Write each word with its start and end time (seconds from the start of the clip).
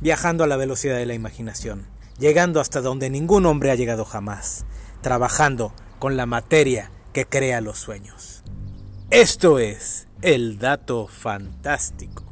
viajando 0.00 0.44
a 0.44 0.46
la 0.46 0.56
velocidad 0.56 0.96
de 0.96 1.06
la 1.06 1.14
imaginación, 1.14 1.86
llegando 2.18 2.60
hasta 2.60 2.80
donde 2.80 3.10
ningún 3.10 3.46
hombre 3.46 3.70
ha 3.70 3.74
llegado 3.74 4.04
jamás, 4.04 4.64
trabajando 5.02 5.72
con 5.98 6.16
la 6.16 6.26
materia 6.26 6.90
que 7.12 7.26
crea 7.26 7.60
los 7.60 7.78
sueños. 7.78 8.42
Esto 9.10 9.58
es 9.58 10.08
el 10.22 10.58
dato 10.58 11.06
fantástico. 11.06 12.24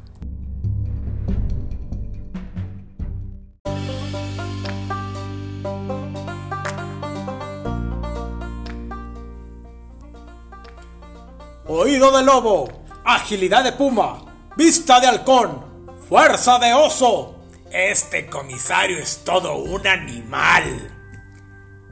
Oído 11.71 12.17
de 12.17 12.23
lobo, 12.23 12.67
agilidad 13.05 13.63
de 13.63 13.73
puma, 13.73 14.25
vista 14.57 14.99
de 14.99 15.07
halcón, 15.07 15.63
fuerza 16.07 16.57
de 16.57 16.73
oso. 16.73 17.38
Este 17.71 18.25
comisario 18.25 18.97
es 18.97 19.23
todo 19.23 19.57
un 19.57 19.85
animal. 19.85 20.63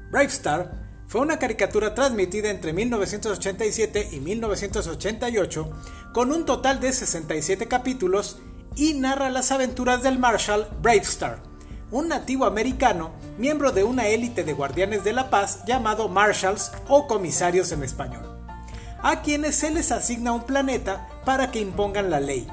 Bravestar 0.09 0.71
fue 1.05 1.21
una 1.21 1.37
caricatura 1.37 1.93
transmitida 1.93 2.49
entre 2.49 2.73
1987 2.73 4.09
y 4.11 4.19
1988 4.19 5.71
con 6.13 6.31
un 6.31 6.45
total 6.45 6.79
de 6.79 6.91
67 6.91 7.67
capítulos 7.67 8.39
y 8.75 8.95
narra 8.95 9.29
las 9.29 9.51
aventuras 9.51 10.01
del 10.01 10.17
Marshal 10.17 10.67
Bravestar, 10.81 11.43
un 11.91 12.07
nativo 12.07 12.45
americano, 12.45 13.11
miembro 13.37 13.71
de 13.71 13.83
una 13.83 14.07
élite 14.07 14.43
de 14.43 14.53
guardianes 14.53 15.03
de 15.03 15.13
la 15.13 15.29
paz 15.29 15.63
llamado 15.67 16.09
Marshals 16.09 16.71
o 16.87 17.07
comisarios 17.07 17.71
en 17.71 17.83
español 17.83 18.37
a 19.03 19.21
quienes 19.21 19.55
se 19.55 19.71
les 19.71 19.91
asigna 19.91 20.31
un 20.31 20.43
planeta 20.43 21.07
para 21.23 21.51
que 21.51 21.59
impongan 21.59 22.09
la 22.09 22.19
ley. 22.19 22.47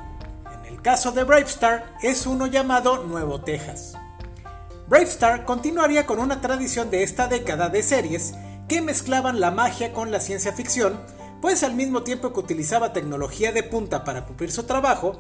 Caso 0.85 1.13
de 1.13 1.25
Bravestar 1.25 1.97
es 2.03 2.27
uno 2.27 2.47
llamado 2.47 3.05
Nuevo 3.05 3.41
Texas. 3.41 3.95
Bravestar 4.87 5.47
continuaría 5.47 6.05
con 6.05 6.19
una 6.19 6.43
tradición 6.43 6.91
de 6.91 7.03
esta 7.03 7.27
década 7.27 7.71
de 7.71 7.83
series 7.83 8.35
que 8.69 8.83
mezclaban 8.83 9.41
la 9.41 9.51
magia 9.51 9.95
con 9.95 10.11
la 10.11 10.21
ciencia 10.21 10.53
ficción, 10.53 11.01
pues 11.41 11.63
al 11.63 11.73
mismo 11.73 12.03
tiempo 12.03 12.35
que 12.35 12.41
utilizaba 12.41 12.93
tecnología 12.93 13.51
de 13.51 13.63
punta 13.63 14.05
para 14.05 14.27
cumplir 14.27 14.53
su 14.53 14.65
trabajo, 14.65 15.17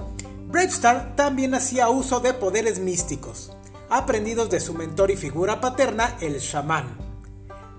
Bravestar 0.48 1.16
también 1.16 1.55
hacía 1.55 1.89
uso 1.89 2.20
de 2.20 2.34
poderes 2.34 2.78
místicos, 2.78 3.56
aprendidos 3.89 4.50
de 4.50 4.61
su 4.61 4.74
mentor 4.74 5.12
y 5.12 5.17
figura 5.17 5.62
paterna, 5.62 6.14
el 6.20 6.41
Shaman. 6.41 6.94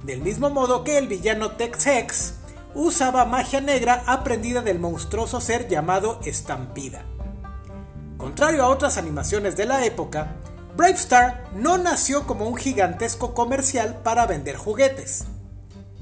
Del 0.04 0.24
mismo 0.24 0.50
modo 0.50 0.84
que 0.84 0.98
el 0.98 1.08
villano 1.08 1.52
Tex-Hex 1.52 2.34
usaba 2.74 3.26
magia 3.26 3.62
negra 3.62 4.02
aprendida 4.08 4.64
del 4.64 4.80
monstruoso 4.80 5.40
ser 5.40 5.68
llamado 5.68 6.20
Estampida. 6.26 7.06
Contrario 8.18 8.64
a 8.64 8.70
otras 8.70 8.98
animaciones 8.98 9.56
de 9.56 9.66
la 9.66 9.86
época, 9.86 10.36
Bravestar 10.76 11.50
no 11.54 11.78
nació 11.78 12.28
como 12.28 12.48
un 12.48 12.56
gigantesco 12.56 13.34
comercial 13.34 14.02
para 14.04 14.26
vender 14.26 14.58
juguetes. 14.58 15.26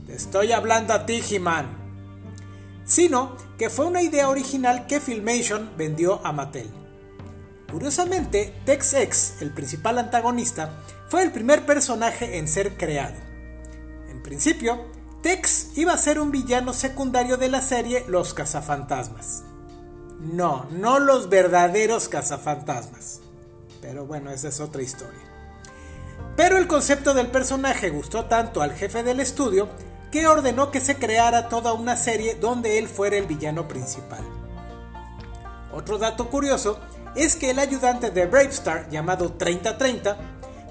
Te 0.05 0.15
estoy 0.15 0.51
hablando 0.51 0.93
a 0.93 1.05
ti, 1.05 1.21
He-Man. 1.29 1.67
Sino 2.85 3.35
que 3.57 3.69
fue 3.69 3.85
una 3.85 4.01
idea 4.01 4.29
original 4.29 4.87
que 4.87 4.99
Filmation 4.99 5.71
vendió 5.77 6.25
a 6.25 6.31
Mattel. 6.31 6.69
Curiosamente, 7.71 8.53
Tex-Ex, 8.65 9.41
el 9.41 9.51
principal 9.51 9.97
antagonista, 9.97 10.71
fue 11.09 11.23
el 11.23 11.31
primer 11.31 11.65
personaje 11.65 12.37
en 12.37 12.47
ser 12.47 12.77
creado. 12.77 13.15
En 14.09 14.21
principio, 14.21 14.85
Tex 15.21 15.77
iba 15.77 15.93
a 15.93 15.97
ser 15.97 16.19
un 16.19 16.31
villano 16.31 16.73
secundario 16.73 17.37
de 17.37 17.49
la 17.49 17.61
serie 17.61 18.03
Los 18.07 18.33
Cazafantasmas. 18.33 19.43
No, 20.19 20.65
no 20.71 20.99
los 20.99 21.29
verdaderos 21.29 22.07
cazafantasmas. 22.09 23.19
Pero 23.81 24.05
bueno, 24.05 24.31
esa 24.31 24.47
es 24.47 24.59
otra 24.59 24.81
historia. 24.81 25.19
Pero 26.35 26.57
el 26.57 26.67
concepto 26.67 27.13
del 27.13 27.27
personaje 27.27 27.89
gustó 27.89 28.25
tanto 28.25 28.61
al 28.61 28.73
jefe 28.73 29.03
del 29.03 29.19
estudio 29.19 29.67
que 30.11 30.27
ordenó 30.27 30.71
que 30.71 30.79
se 30.79 30.95
creara 30.95 31.49
toda 31.49 31.73
una 31.73 31.97
serie 31.97 32.35
donde 32.35 32.77
él 32.79 32.87
fuera 32.87 33.17
el 33.17 33.25
villano 33.25 33.67
principal. 33.67 34.23
Otro 35.73 35.97
dato 35.97 36.29
curioso 36.29 36.79
es 37.15 37.35
que 37.35 37.49
el 37.49 37.59
ayudante 37.59 38.11
de 38.11 38.25
Bravestar, 38.25 38.89
llamado 38.89 39.33
3030, 39.33 40.17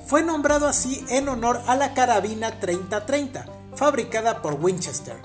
fue 0.06 0.22
nombrado 0.22 0.66
así 0.66 1.04
en 1.08 1.28
honor 1.28 1.60
a 1.66 1.76
la 1.76 1.94
carabina 1.94 2.58
3030, 2.60 3.46
fabricada 3.74 4.42
por 4.42 4.54
Winchester, 4.54 5.16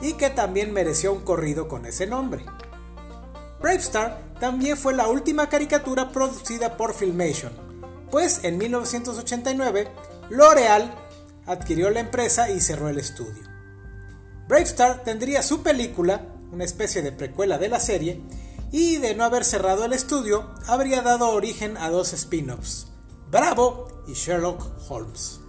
y 0.00 0.14
que 0.14 0.30
también 0.30 0.72
mereció 0.72 1.12
un 1.12 1.20
corrido 1.20 1.68
con 1.68 1.86
ese 1.86 2.06
nombre. 2.06 2.44
Bravestar 3.64 4.20
también 4.40 4.76
fue 4.76 4.92
la 4.92 5.08
última 5.08 5.48
caricatura 5.48 6.12
producida 6.12 6.76
por 6.76 6.92
Filmation, 6.92 7.50
pues 8.10 8.44
en 8.44 8.58
1989 8.58 9.88
L'Oreal 10.28 10.94
adquirió 11.46 11.88
la 11.88 12.00
empresa 12.00 12.50
y 12.50 12.60
cerró 12.60 12.90
el 12.90 12.98
estudio. 12.98 13.42
Bravestar 14.48 15.02
tendría 15.02 15.42
su 15.42 15.62
película, 15.62 16.26
una 16.52 16.64
especie 16.64 17.00
de 17.00 17.12
precuela 17.12 17.56
de 17.56 17.70
la 17.70 17.80
serie, 17.80 18.20
y 18.70 18.98
de 18.98 19.14
no 19.14 19.24
haber 19.24 19.46
cerrado 19.46 19.86
el 19.86 19.94
estudio, 19.94 20.50
habría 20.66 21.00
dado 21.00 21.30
origen 21.30 21.78
a 21.78 21.88
dos 21.88 22.12
spin-offs, 22.12 22.88
Bravo 23.30 23.88
y 24.06 24.12
Sherlock 24.12 24.62
Holmes. 24.90 25.40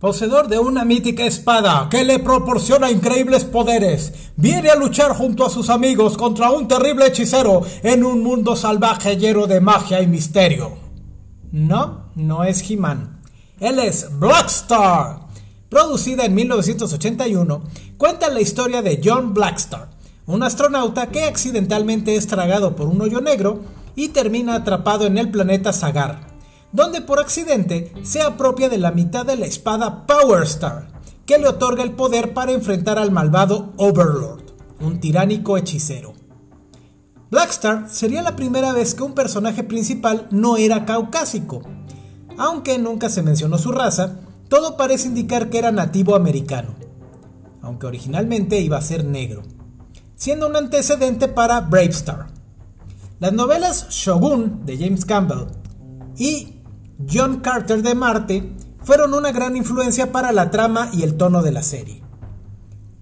Poseedor 0.00 0.48
de 0.48 0.58
una 0.58 0.86
mítica 0.86 1.26
espada 1.26 1.86
que 1.90 2.04
le 2.04 2.18
proporciona 2.20 2.90
increíbles 2.90 3.44
poderes, 3.44 4.14
viene 4.34 4.70
a 4.70 4.74
luchar 4.74 5.12
junto 5.12 5.44
a 5.44 5.50
sus 5.50 5.68
amigos 5.68 6.16
contra 6.16 6.50
un 6.52 6.66
terrible 6.66 7.08
hechicero 7.08 7.60
en 7.82 8.02
un 8.02 8.22
mundo 8.22 8.56
salvaje 8.56 9.18
lleno 9.18 9.46
de 9.46 9.60
magia 9.60 10.00
y 10.00 10.06
misterio. 10.06 10.78
No, 11.52 12.06
no 12.14 12.44
es 12.44 12.68
He-Man. 12.70 13.20
Él 13.60 13.78
es 13.78 14.18
Blackstar. 14.18 15.18
Producida 15.68 16.24
en 16.24 16.34
1981, 16.34 17.62
cuenta 17.98 18.30
la 18.30 18.40
historia 18.40 18.80
de 18.80 19.02
John 19.04 19.34
Blackstar, 19.34 19.90
un 20.24 20.42
astronauta 20.42 21.08
que 21.08 21.24
accidentalmente 21.24 22.16
es 22.16 22.26
tragado 22.26 22.74
por 22.74 22.86
un 22.86 23.02
hoyo 23.02 23.20
negro 23.20 23.60
y 23.94 24.08
termina 24.08 24.54
atrapado 24.54 25.04
en 25.04 25.18
el 25.18 25.30
planeta 25.30 25.74
Sagar 25.74 26.29
donde 26.72 27.00
por 27.00 27.20
accidente 27.20 27.92
se 28.02 28.22
apropia 28.22 28.68
de 28.68 28.78
la 28.78 28.92
mitad 28.92 29.26
de 29.26 29.36
la 29.36 29.46
espada 29.46 30.06
Power 30.06 30.42
Star, 30.44 30.88
que 31.26 31.38
le 31.38 31.48
otorga 31.48 31.82
el 31.82 31.92
poder 31.92 32.34
para 32.34 32.52
enfrentar 32.52 32.98
al 32.98 33.10
malvado 33.10 33.72
Overlord, 33.76 34.44
un 34.80 35.00
tiránico 35.00 35.56
hechicero. 35.56 36.14
Blackstar 37.30 37.88
sería 37.88 38.22
la 38.22 38.34
primera 38.34 38.72
vez 38.72 38.94
que 38.94 39.04
un 39.04 39.14
personaje 39.14 39.62
principal 39.62 40.26
no 40.32 40.56
era 40.56 40.84
caucásico. 40.84 41.62
Aunque 42.36 42.78
nunca 42.78 43.08
se 43.08 43.22
mencionó 43.22 43.58
su 43.58 43.70
raza, 43.70 44.18
todo 44.48 44.76
parece 44.76 45.06
indicar 45.06 45.48
que 45.48 45.58
era 45.58 45.70
nativo 45.70 46.16
americano, 46.16 46.74
aunque 47.62 47.86
originalmente 47.86 48.58
iba 48.58 48.78
a 48.78 48.82
ser 48.82 49.04
negro, 49.04 49.42
siendo 50.16 50.48
un 50.48 50.56
antecedente 50.56 51.28
para 51.28 51.60
Bravestar. 51.60 52.26
Las 53.20 53.32
novelas 53.32 53.88
Shogun 53.90 54.66
de 54.66 54.78
James 54.78 55.04
Campbell 55.04 55.46
y 56.16 56.59
John 57.08 57.40
Carter 57.40 57.82
de 57.82 57.94
Marte 57.94 58.52
fueron 58.82 59.14
una 59.14 59.32
gran 59.32 59.56
influencia 59.56 60.12
para 60.12 60.32
la 60.32 60.50
trama 60.50 60.90
y 60.92 61.02
el 61.02 61.16
tono 61.16 61.42
de 61.42 61.52
la 61.52 61.62
serie. 61.62 62.02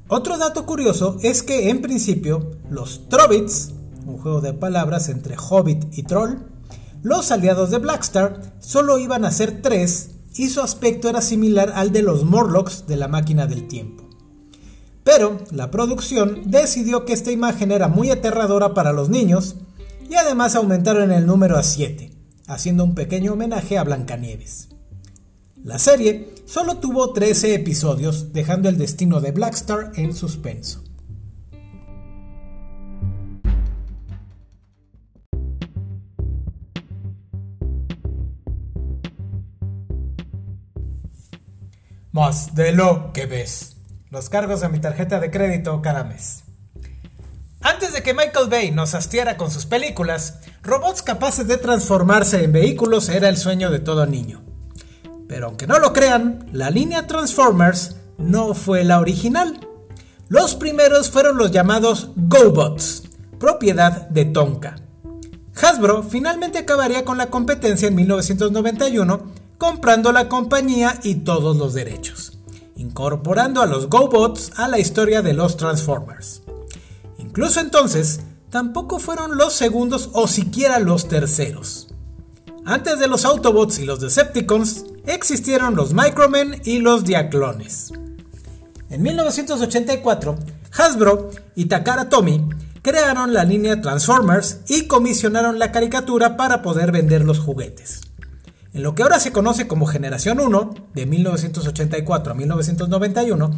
Otro 0.09 0.39
dato 0.39 0.67
curioso 0.67 1.17
es 1.23 1.43
que 1.43 1.69
en 1.69 1.83
principio 1.83 2.53
los 2.71 3.09
Trobits, 3.09 3.73
un 4.07 4.19
juego 4.19 4.41
de 4.41 4.53
palabras 4.53 5.09
entre 5.09 5.37
Hobbit 5.37 5.99
y 5.99 6.05
Troll, 6.05 6.39
los 7.03 7.33
aliados 7.33 7.71
de 7.71 7.79
Blackstar 7.79 8.55
solo 8.61 8.99
iban 8.99 9.25
a 9.25 9.33
ser 9.33 9.63
tres 9.63 10.11
y 10.35 10.49
su 10.49 10.61
aspecto 10.61 11.09
era 11.09 11.21
similar 11.21 11.73
al 11.75 11.91
de 11.91 12.03
los 12.03 12.25
Morlocks 12.25 12.87
de 12.87 12.97
la 12.97 13.09
máquina 13.09 13.47
del 13.47 13.67
tiempo. 13.67 14.05
Pero 15.03 15.39
la 15.51 15.71
producción 15.71 16.43
decidió 16.47 17.05
que 17.05 17.15
esta 17.15 17.33
imagen 17.33 17.73
era 17.73 17.89
muy 17.89 18.11
aterradora 18.11 18.75
para 18.75 18.93
los 18.93 19.09
niños 19.09 19.57
y 20.09 20.15
además 20.15 20.55
aumentaron 20.55 21.11
el 21.11 21.27
número 21.27 21.59
a 21.59 21.63
7 21.63 22.18
haciendo 22.49 22.83
un 22.83 22.95
pequeño 22.95 23.35
homenaje 23.35 23.79
a 23.79 23.85
Blancanieves. 23.85 24.71
La 25.63 25.79
serie 25.79 26.35
solo 26.47 26.79
tuvo 26.79 27.13
13 27.13 27.55
episodios, 27.55 28.33
dejando 28.33 28.69
el 28.69 28.79
destino 28.79 29.21
de 29.21 29.33
Blackstar 29.33 29.93
en 29.97 30.15
suspenso. 30.15 30.83
Más 42.13 42.55
de 42.55 42.73
lo 42.73 43.13
que 43.13 43.27
ves. 43.27 43.77
Los 44.11 44.31
cargos 44.31 44.63
de 44.63 44.69
mi 44.71 44.81
tarjeta 44.81 45.21
de 45.21 45.31
crédito 45.31 45.83
cada 45.83 46.03
mes. 46.03 46.48
Antes 47.61 47.93
de 47.93 48.03
que 48.03 48.15
Michael 48.15 48.49
Bay 48.49 48.71
nos 48.71 48.95
hastiara 48.95 49.37
con 49.37 49.51
sus 49.51 49.67
películas, 49.67 50.39
robots 50.63 51.03
capaces 51.03 51.49
de 51.49 51.57
transformarse 51.57 52.45
en 52.45 52.53
vehículos 52.53 53.09
era 53.09 53.29
el 53.29 53.37
sueño 53.37 53.71
de 53.71 53.81
todo 53.81 54.07
niño. 54.07 54.43
Pero 55.27 55.47
aunque 55.47 55.67
no 55.67 55.79
lo 55.79 55.93
crean, 55.93 56.49
la 56.53 56.71
línea 56.71 57.07
Transformers 57.07 57.97
no 58.17 58.55
fue 58.55 58.85
la 58.85 59.01
original. 59.01 59.67
Los 60.29 60.55
primeros 60.55 61.11
fueron 61.11 61.37
los 61.37 61.51
llamados 61.51 62.11
GoBots, 62.15 63.03
propiedad 63.41 64.09
de 64.09 64.25
Tonka. 64.25 64.77
Hasbro 65.61 66.05
finalmente 66.05 66.59
acabaría 66.59 67.05
con 67.05 67.19
la 67.19 67.27
competencia 67.27 67.89
en 67.89 67.97
1991, 67.97 69.33
comprando 69.59 70.13
la 70.13 70.29
compañía 70.29 71.01
y 71.03 71.17
todos 71.17 71.57
los 71.57 71.75
derechos, 71.75 72.39
incorporando 72.77 73.61
a 73.63 73.67
los 73.67 73.89
GoBots 73.89 74.53
a 74.57 74.69
la 74.69 74.79
historia 74.79 75.23
de 75.23 75.33
los 75.33 75.57
Transformers. 75.57 76.43
Incluso 77.39 77.61
entonces, 77.61 78.19
tampoco 78.51 78.99
fueron 78.99 79.37
los 79.37 79.53
segundos 79.53 80.11
o 80.13 80.27
siquiera 80.27 80.81
los 80.81 81.07
terceros. 81.07 81.87
Antes 82.65 82.99
de 82.99 83.07
los 83.07 83.25
Autobots 83.25 83.79
y 83.79 83.85
los 83.85 84.01
Decepticons, 84.01 84.87
existieron 85.07 85.77
los 85.77 85.95
Micromen 85.95 86.61
y 86.65 86.81
los 86.81 87.05
Diaclones. 87.05 87.93
En 88.91 89.03
1984, 89.03 90.37
Hasbro 90.77 91.31
y 91.55 91.67
Takara 91.67 92.09
Tomy 92.09 92.45
crearon 92.83 93.33
la 93.33 93.45
línea 93.45 93.81
Transformers 93.81 94.63
y 94.67 94.89
comisionaron 94.89 95.61
la 95.61 95.71
caricatura 95.71 96.37
para 96.37 96.61
poder 96.61 96.91
vender 96.91 97.25
los 97.25 97.39
juguetes. 97.39 98.01
En 98.73 98.83
lo 98.83 98.97
que 98.97 99.05
ahora 99.05 99.21
se 99.21 99.31
conoce 99.31 99.69
como 99.69 99.87
Generación 99.87 100.41
1, 100.41 100.75
de 100.93 101.07
1984 101.07 102.33
a 102.33 102.35
1991, 102.35 103.51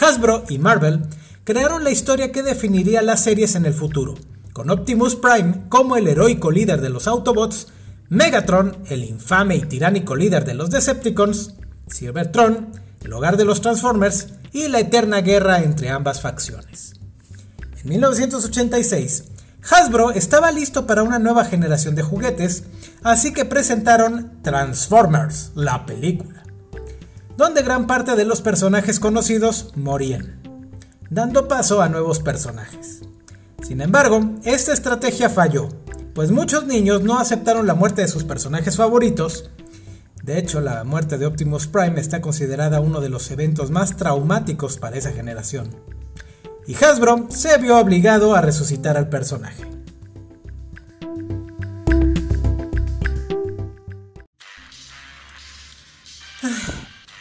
Hasbro 0.00 0.44
y 0.48 0.58
Marvel 0.58 1.08
crearon 1.48 1.82
la 1.82 1.90
historia 1.90 2.30
que 2.30 2.42
definiría 2.42 3.00
las 3.00 3.24
series 3.24 3.54
en 3.54 3.64
el 3.64 3.72
futuro, 3.72 4.16
con 4.52 4.68
Optimus 4.68 5.16
Prime 5.16 5.62
como 5.70 5.96
el 5.96 6.06
heroico 6.06 6.50
líder 6.50 6.82
de 6.82 6.90
los 6.90 7.08
Autobots, 7.08 7.68
Megatron, 8.10 8.76
el 8.90 9.02
infame 9.02 9.56
y 9.56 9.62
tiránico 9.62 10.14
líder 10.14 10.44
de 10.44 10.52
los 10.52 10.68
Decepticons, 10.68 11.54
Cybertron, 11.90 12.72
el 13.02 13.12
hogar 13.14 13.38
de 13.38 13.46
los 13.46 13.62
Transformers 13.62 14.26
y 14.52 14.68
la 14.68 14.80
eterna 14.80 15.22
guerra 15.22 15.62
entre 15.62 15.88
ambas 15.88 16.20
facciones. 16.20 16.92
En 17.82 17.88
1986, 17.88 19.24
Hasbro 19.70 20.10
estaba 20.10 20.52
listo 20.52 20.86
para 20.86 21.02
una 21.02 21.18
nueva 21.18 21.46
generación 21.46 21.94
de 21.94 22.02
juguetes, 22.02 22.64
así 23.02 23.32
que 23.32 23.46
presentaron 23.46 24.42
Transformers, 24.42 25.52
la 25.54 25.86
película, 25.86 26.42
donde 27.38 27.62
gran 27.62 27.86
parte 27.86 28.16
de 28.16 28.26
los 28.26 28.42
personajes 28.42 29.00
conocidos 29.00 29.72
morían, 29.76 30.37
dando 31.10 31.48
paso 31.48 31.80
a 31.82 31.88
nuevos 31.88 32.20
personajes. 32.20 33.00
Sin 33.66 33.80
embargo, 33.80 34.20
esta 34.44 34.72
estrategia 34.72 35.28
falló, 35.28 35.68
pues 36.14 36.30
muchos 36.30 36.66
niños 36.66 37.02
no 37.02 37.18
aceptaron 37.18 37.66
la 37.66 37.74
muerte 37.74 38.02
de 38.02 38.08
sus 38.08 38.24
personajes 38.24 38.76
favoritos. 38.76 39.50
De 40.22 40.38
hecho, 40.38 40.60
la 40.60 40.84
muerte 40.84 41.18
de 41.18 41.26
Optimus 41.26 41.66
Prime 41.66 42.00
está 42.00 42.20
considerada 42.20 42.80
uno 42.80 43.00
de 43.00 43.08
los 43.08 43.30
eventos 43.30 43.70
más 43.70 43.96
traumáticos 43.96 44.78
para 44.78 44.96
esa 44.96 45.12
generación. 45.12 45.70
Y 46.66 46.74
Hasbro 46.74 47.26
se 47.30 47.56
vio 47.58 47.78
obligado 47.78 48.34
a 48.34 48.40
resucitar 48.40 48.96
al 48.96 49.08
personaje. 49.08 49.77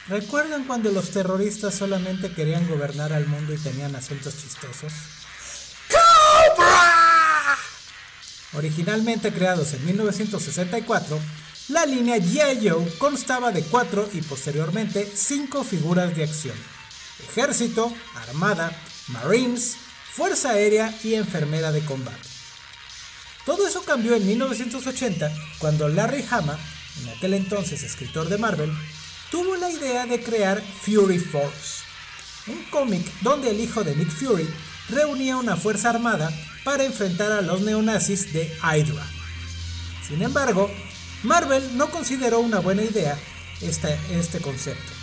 ¿Recuerdan 0.10 0.64
cuando 0.64 0.90
los 0.92 1.12
terroristas 1.12 1.76
solamente 1.76 2.32
querían 2.32 2.66
gobernar 2.70 3.12
al 3.12 3.28
mundo 3.28 3.54
y 3.54 3.58
tenían 3.58 3.94
acentos 3.96 4.36
chistosos? 4.42 4.94
Originalmente 8.54 9.34
creados 9.34 9.74
en 9.74 9.86
1964, 9.86 11.20
la 11.70 11.86
línea 11.86 12.18
G.I. 12.18 12.70
Joe 12.70 12.98
constaba 12.98 13.52
de 13.52 13.64
cuatro 13.64 14.10
y 14.14 14.22
posteriormente 14.22 15.12
cinco 15.14 15.66
figuras 15.66 16.16
de 16.16 16.24
acción. 16.24 16.56
Ejército, 17.30 17.94
Armada, 18.16 18.72
Marines, 19.10 19.76
Fuerza 20.14 20.52
Aérea 20.52 20.98
y 21.04 21.16
Enfermera 21.16 21.74
de 21.74 21.84
Combate. 21.84 22.18
Todo 23.46 23.68
eso 23.68 23.84
cambió 23.84 24.16
en 24.16 24.26
1980 24.26 25.32
cuando 25.60 25.90
Larry 25.90 26.26
Hama, 26.32 26.58
en 27.02 27.10
aquel 27.10 27.34
entonces 27.34 27.84
escritor 27.84 28.30
de 28.30 28.38
Marvel, 28.38 28.72
tuvo 29.32 29.56
la 29.56 29.70
idea 29.70 30.06
de 30.06 30.22
crear 30.22 30.64
Fury 30.82 31.20
Force, 31.20 31.84
un 32.48 32.64
cómic 32.66 33.06
donde 33.22 33.52
el 33.52 33.60
hijo 33.60 33.84
de 33.84 33.96
Nick 33.96 34.10
Fury 34.10 34.48
reunía 34.90 35.38
una 35.38 35.58
fuerza 35.58 35.90
armada 35.90 36.32
para 36.64 36.84
enfrentar 36.84 37.32
a 37.32 37.42
los 37.42 37.62
neonazis 37.62 38.34
de 38.34 38.52
Hydra. 38.62 39.06
Sin 40.08 40.22
embargo, 40.22 40.72
Marvel 41.24 41.78
no 41.78 41.90
consideró 41.90 42.40
una 42.40 42.60
buena 42.60 42.84
idea 42.84 43.18
este, 43.62 43.98
este 44.12 44.40
concepto. 44.40 44.94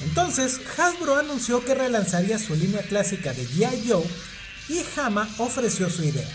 Entonces, 0.00 0.60
Hasbro 0.76 1.16
anunció 1.16 1.64
que 1.64 1.74
relanzaría 1.74 2.38
su 2.38 2.54
línea 2.54 2.82
clásica 2.82 3.32
de 3.32 3.46
G.I. 3.46 3.88
Joe 3.88 4.04
y 4.68 4.84
Hama 4.96 5.28
ofreció 5.38 5.88
su 5.90 6.02
idea. 6.02 6.28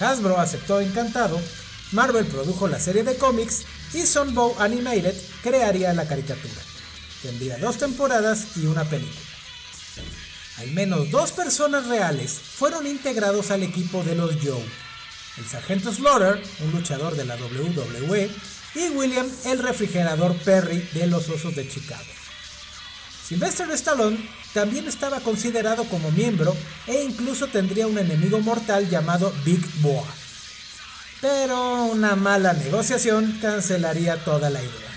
Hasbro 0.00 0.38
aceptó 0.38 0.80
encantado, 0.80 1.40
Marvel 1.92 2.26
produjo 2.26 2.66
la 2.66 2.80
serie 2.80 3.04
de 3.04 3.16
cómics 3.16 3.64
y 3.94 4.06
Sunbow 4.06 4.56
Animated 4.58 5.14
crearía 5.42 5.92
la 5.92 6.06
caricatura. 6.06 6.60
Tendría 7.22 7.58
dos 7.58 7.78
temporadas 7.78 8.56
y 8.56 8.66
una 8.66 8.84
película. 8.84 9.20
Al 10.58 10.70
menos 10.72 11.10
dos 11.10 11.32
personas 11.32 11.86
reales 11.86 12.32
fueron 12.32 12.86
integrados 12.86 13.50
al 13.50 13.62
equipo 13.62 14.02
de 14.04 14.14
los 14.14 14.34
Joe. 14.42 14.64
El 15.38 15.46
sargento 15.46 15.92
Slaughter, 15.92 16.40
un 16.60 16.72
luchador 16.72 17.16
de 17.16 17.24
la 17.24 17.36
WWE, 17.36 18.30
y 18.74 18.88
William 18.90 19.26
el 19.46 19.58
refrigerador 19.60 20.34
Perry 20.38 20.88
de 20.92 21.06
los 21.06 21.28
Osos 21.28 21.54
de 21.54 21.68
Chicago. 21.68 22.04
Sylvester 23.26 23.70
Stallone 23.70 24.18
también 24.52 24.86
estaba 24.86 25.20
considerado 25.20 25.84
como 25.84 26.10
miembro 26.10 26.54
e 26.86 27.02
incluso 27.02 27.46
tendría 27.46 27.86
un 27.86 27.98
enemigo 27.98 28.38
mortal 28.40 28.88
llamado 28.88 29.32
Big 29.44 29.64
Boa. 29.80 30.06
Pero 31.24 31.84
una 31.84 32.16
mala 32.16 32.52
negociación 32.52 33.38
cancelaría 33.40 34.22
toda 34.24 34.50
la 34.50 34.60
idea. 34.60 34.90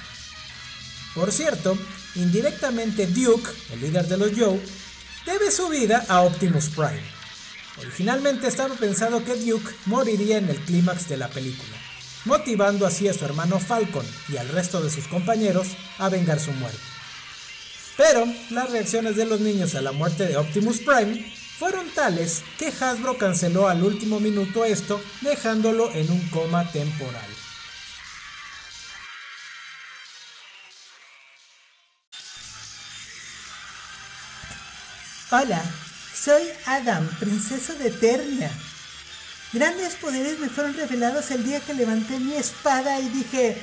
Por 1.15 1.31
cierto, 1.31 1.77
indirectamente 2.15 3.07
Duke, 3.07 3.49
el 3.71 3.79
líder 3.79 4.07
de 4.07 4.17
los 4.17 4.31
Joe, 4.37 4.59
debe 5.25 5.49
su 5.51 5.69
vida 5.69 6.03
a 6.09 6.23
Optimus 6.23 6.67
Prime. 6.71 7.01
Originalmente 7.79 8.45
estaba 8.45 8.75
pensado 8.75 9.23
que 9.23 9.35
Duke 9.37 9.71
moriría 9.85 10.39
en 10.39 10.49
el 10.49 10.57
clímax 10.57 11.07
de 11.07 11.15
la 11.15 11.29
película, 11.29 11.77
motivando 12.25 12.85
así 12.85 13.07
a 13.07 13.13
su 13.13 13.23
hermano 13.23 13.57
Falcon 13.57 14.05
y 14.27 14.35
al 14.35 14.49
resto 14.49 14.81
de 14.83 14.89
sus 14.89 15.07
compañeros 15.07 15.77
a 15.97 16.09
vengar 16.09 16.41
su 16.41 16.51
muerte. 16.51 16.77
Pero 17.95 18.25
las 18.49 18.69
reacciones 18.69 19.15
de 19.15 19.27
los 19.27 19.39
niños 19.39 19.75
a 19.75 19.81
la 19.81 19.93
muerte 19.93 20.27
de 20.27 20.35
Optimus 20.35 20.79
Prime 20.79 21.25
fueron 21.57 21.89
tales 21.89 22.43
que 22.59 22.67
Hasbro 22.67 23.17
canceló 23.17 23.67
al 23.67 23.83
último 23.83 24.19
minuto 24.19 24.63
esto, 24.63 25.01
dejándolo 25.21 25.91
en 25.93 26.11
un 26.11 26.21
coma 26.29 26.69
temporal. 26.71 27.25
Hola, 35.31 35.61
soy 36.13 36.43
Adam, 36.67 37.05
princesa 37.19 37.73
de 37.73 37.87
Eternia. 37.87 38.51
Grandes 39.51 39.95
poderes 39.95 40.39
me 40.39 40.49
fueron 40.49 40.73
revelados 40.75 41.31
el 41.31 41.43
día 41.43 41.59
que 41.59 41.73
levanté 41.73 42.19
mi 42.19 42.35
espada 42.35 42.99
y 42.99 43.09
dije, 43.09 43.61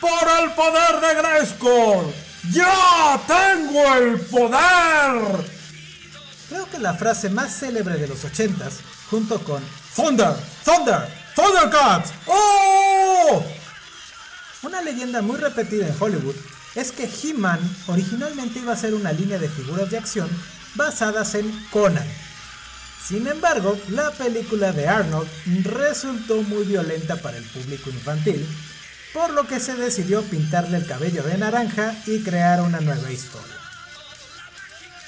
¡Por 0.00 0.10
el 0.42 0.50
poder 0.52 1.00
de 1.00 1.14
Grayskull! 1.14 2.12
¡Ya 2.50 3.20
tengo 3.26 3.94
el 3.94 4.20
poder! 4.22 5.55
Creo 6.48 6.68
que 6.70 6.78
la 6.78 6.94
frase 6.94 7.28
más 7.28 7.58
célebre 7.58 7.96
de 7.96 8.06
los 8.06 8.24
ochentas, 8.24 8.74
junto 9.10 9.40
con 9.40 9.62
Thunder, 9.94 10.34
Thunder, 10.64 11.08
Thundercats, 11.34 12.12
¡Oh! 12.26 13.44
Una 14.62 14.80
leyenda 14.80 15.22
muy 15.22 15.36
repetida 15.36 15.86
en 15.86 15.96
Hollywood 15.98 16.36
es 16.74 16.92
que 16.92 17.10
He-Man 17.10 17.58
originalmente 17.88 18.60
iba 18.60 18.72
a 18.72 18.76
ser 18.76 18.94
una 18.94 19.12
línea 19.12 19.38
de 19.38 19.48
figuras 19.48 19.90
de 19.90 19.98
acción 19.98 20.28
basadas 20.74 21.34
en 21.34 21.50
Conan. 21.70 22.06
Sin 23.04 23.26
embargo, 23.26 23.78
la 23.88 24.10
película 24.10 24.72
de 24.72 24.88
Arnold 24.88 25.28
resultó 25.64 26.42
muy 26.42 26.64
violenta 26.64 27.16
para 27.16 27.36
el 27.36 27.44
público 27.44 27.90
infantil, 27.90 28.46
por 29.12 29.30
lo 29.30 29.46
que 29.46 29.60
se 29.60 29.74
decidió 29.74 30.22
pintarle 30.22 30.78
el 30.78 30.86
cabello 30.86 31.22
de 31.22 31.38
naranja 31.38 31.94
y 32.06 32.22
crear 32.22 32.60
una 32.60 32.80
nueva 32.80 33.10
historia. 33.10 33.54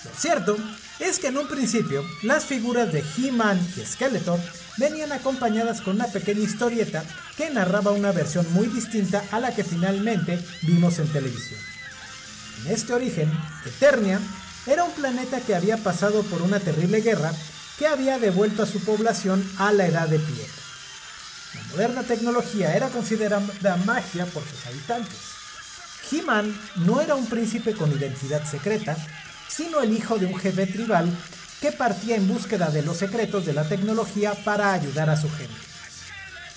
Lo 0.05 0.11
cierto 0.17 0.57
es 0.99 1.19
que 1.19 1.29
en 1.29 1.39
un 1.39 1.49
principio 1.49 2.05
las 2.23 2.45
figuras 2.45 2.93
de 2.93 3.05
He-Man 3.17 3.61
y 3.77 3.85
Skeletor 3.85 4.41
venían 4.79 5.13
acompañadas 5.13 5.81
con 5.81 5.97
una 5.97 6.07
pequeña 6.07 6.41
historieta 6.41 7.05
que 7.37 7.51
narraba 7.51 7.93
una 7.93 8.13
versión 8.13 8.47
muy 8.53 8.67
distinta 8.67 9.25
a 9.31 9.41
la 9.41 9.55
que 9.55 9.65
finalmente 9.65 10.39
vimos 10.63 10.99
en 10.99 11.09
televisión. 11.09 11.61
En 12.65 12.73
este 12.73 12.93
origen, 12.93 13.31
Eternia 13.65 14.21
era 14.67 14.85
un 14.85 14.93
planeta 14.93 15.41
que 15.41 15.55
había 15.55 15.77
pasado 15.79 16.23
por 16.25 16.43
una 16.43 16.61
terrible 16.61 17.01
guerra 17.01 17.33
que 17.79 17.87
había 17.87 18.19
devuelto 18.19 18.65
a 18.65 18.67
su 18.67 18.81
población 18.81 19.49
a 19.59 19.73
la 19.73 19.87
edad 19.87 20.09
de 20.09 20.19
piedra. 20.19 20.53
La 21.55 21.63
moderna 21.71 22.03
tecnología 22.03 22.75
era 22.75 22.89
considerada 22.89 23.77
magia 23.87 24.27
por 24.27 24.43
sus 24.43 24.67
habitantes. 24.67 25.19
He-Man 26.11 26.59
no 26.77 27.01
era 27.01 27.15
un 27.15 27.27
príncipe 27.27 27.73
con 27.75 27.93
identidad 27.93 28.45
secreta, 28.45 28.97
sino 29.49 29.81
el 29.81 29.93
hijo 29.93 30.19
de 30.19 30.27
un 30.27 30.39
jefe 30.39 30.67
tribal 30.67 31.11
que 31.61 31.73
partía 31.73 32.17
en 32.17 32.29
búsqueda 32.29 32.71
de 32.71 32.83
los 32.83 32.99
secretos 32.99 33.45
de 33.47 33.53
la 33.53 33.69
tecnología 33.69 34.35
para 34.45 34.73
ayudar 34.73 35.11
a 35.11 35.17
su 35.17 35.29
gente. 35.31 35.55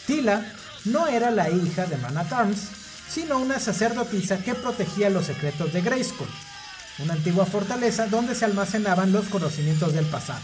Tila 0.06 0.46
no 0.86 1.08
era 1.08 1.32
la 1.32 1.50
hija 1.50 1.86
de 1.86 1.98
Man 1.98 2.18
Arms, 2.18 2.60
sino 3.08 3.40
una 3.40 3.60
sacerdotisa 3.60 4.38
que 4.38 4.56
protegía 4.56 5.10
los 5.10 5.26
secretos 5.26 5.74
de 5.74 5.82
Grayskull, 5.82 6.30
una 7.00 7.14
antigua 7.14 7.46
fortaleza 7.46 8.08
donde 8.08 8.36
se 8.36 8.46
almacenaban 8.46 9.12
los 9.12 9.26
conocimientos 9.28 9.94
del 9.94 10.06
pasado, 10.06 10.42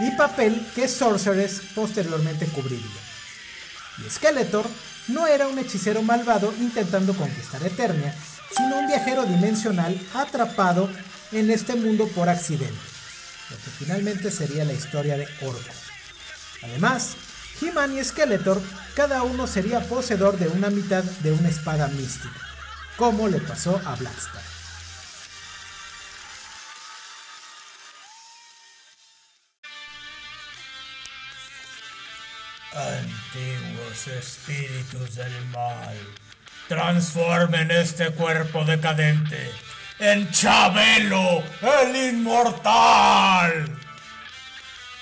y 0.00 0.10
papel 0.12 0.66
que 0.74 0.88
Sorceress 0.88 1.62
posteriormente 1.74 2.46
cubriría. 2.46 2.86
Y 3.98 4.10
Skeletor 4.10 4.66
no 5.08 5.26
era 5.26 5.48
un 5.48 5.58
hechicero 5.58 6.02
malvado 6.02 6.52
intentando 6.60 7.14
conquistar 7.14 7.62
Eternia, 7.64 8.14
sino 8.56 8.78
un 8.78 8.86
viajero 8.86 9.24
dimensional 9.24 9.98
atrapado 10.14 10.88
en 11.32 11.50
este 11.50 11.74
mundo 11.74 12.08
por 12.08 12.28
accidente, 12.28 12.74
lo 13.50 13.56
que 13.56 13.70
finalmente 13.78 14.30
sería 14.30 14.64
la 14.64 14.72
historia 14.72 15.16
de 15.16 15.26
Orco. 15.42 15.74
Además, 16.62 17.16
He-Man 17.60 17.96
y 17.96 18.04
Skeletor, 18.04 18.60
cada 18.94 19.22
uno 19.22 19.46
sería 19.46 19.80
poseedor 19.80 20.38
de 20.38 20.48
una 20.48 20.70
mitad 20.70 21.02
de 21.02 21.32
una 21.32 21.48
espada 21.48 21.88
mística, 21.88 22.40
como 22.96 23.28
le 23.28 23.40
pasó 23.40 23.80
a 23.84 23.94
Blackstar. 23.96 24.42
Antiguos 32.74 34.06
espíritus 34.08 35.14
del 35.16 35.46
mal, 35.46 35.96
transformen 36.68 37.70
este 37.70 38.10
cuerpo 38.10 38.64
decadente 38.66 39.50
en 39.98 40.30
Chabelo, 40.30 41.42
el 41.62 41.96
inmortal. 42.14 43.78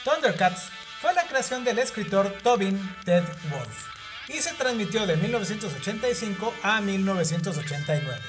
Thundercats 0.04 0.68
fue 1.00 1.14
la 1.14 1.24
creación 1.24 1.64
del 1.64 1.78
escritor 1.78 2.32
Tobin 2.42 2.96
Ted 3.04 3.24
Wolf 3.50 3.88
y 4.28 4.34
se 4.34 4.52
transmitió 4.54 5.06
de 5.06 5.16
1985 5.16 6.54
a 6.62 6.80
1989. 6.80 8.20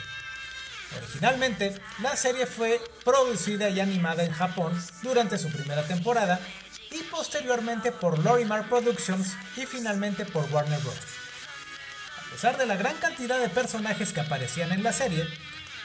Originalmente, 0.98 1.79
la 2.01 2.15
serie 2.15 2.45
fue 2.45 2.81
producida 3.03 3.69
y 3.69 3.79
animada 3.79 4.24
en 4.24 4.31
Japón 4.31 4.74
durante 5.01 5.38
su 5.38 5.50
primera 5.50 5.84
temporada 5.84 6.39
y 6.91 7.03
posteriormente 7.03 7.91
por 7.91 8.19
Lorimar 8.19 8.69
Productions 8.69 9.34
y 9.57 9.65
finalmente 9.65 10.25
por 10.25 10.45
Warner 10.51 10.79
Bros. 10.79 10.95
A 10.95 12.31
pesar 12.31 12.57
de 12.57 12.65
la 12.65 12.75
gran 12.75 12.95
cantidad 12.98 13.39
de 13.39 13.50
personajes 13.50 14.13
que 14.13 14.22
aparecían 14.22 14.72
en 14.72 14.84
la 14.84 14.93
serie, 14.93 15.27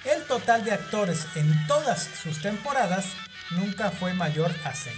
el 0.05 0.25
total 0.25 0.65
de 0.65 0.73
actores 0.73 1.27
en 1.35 1.67
todas 1.67 2.09
sus 2.23 2.41
temporadas 2.41 3.07
nunca 3.51 3.91
fue 3.91 4.15
mayor 4.15 4.55
a 4.65 4.75
6. 4.75 4.95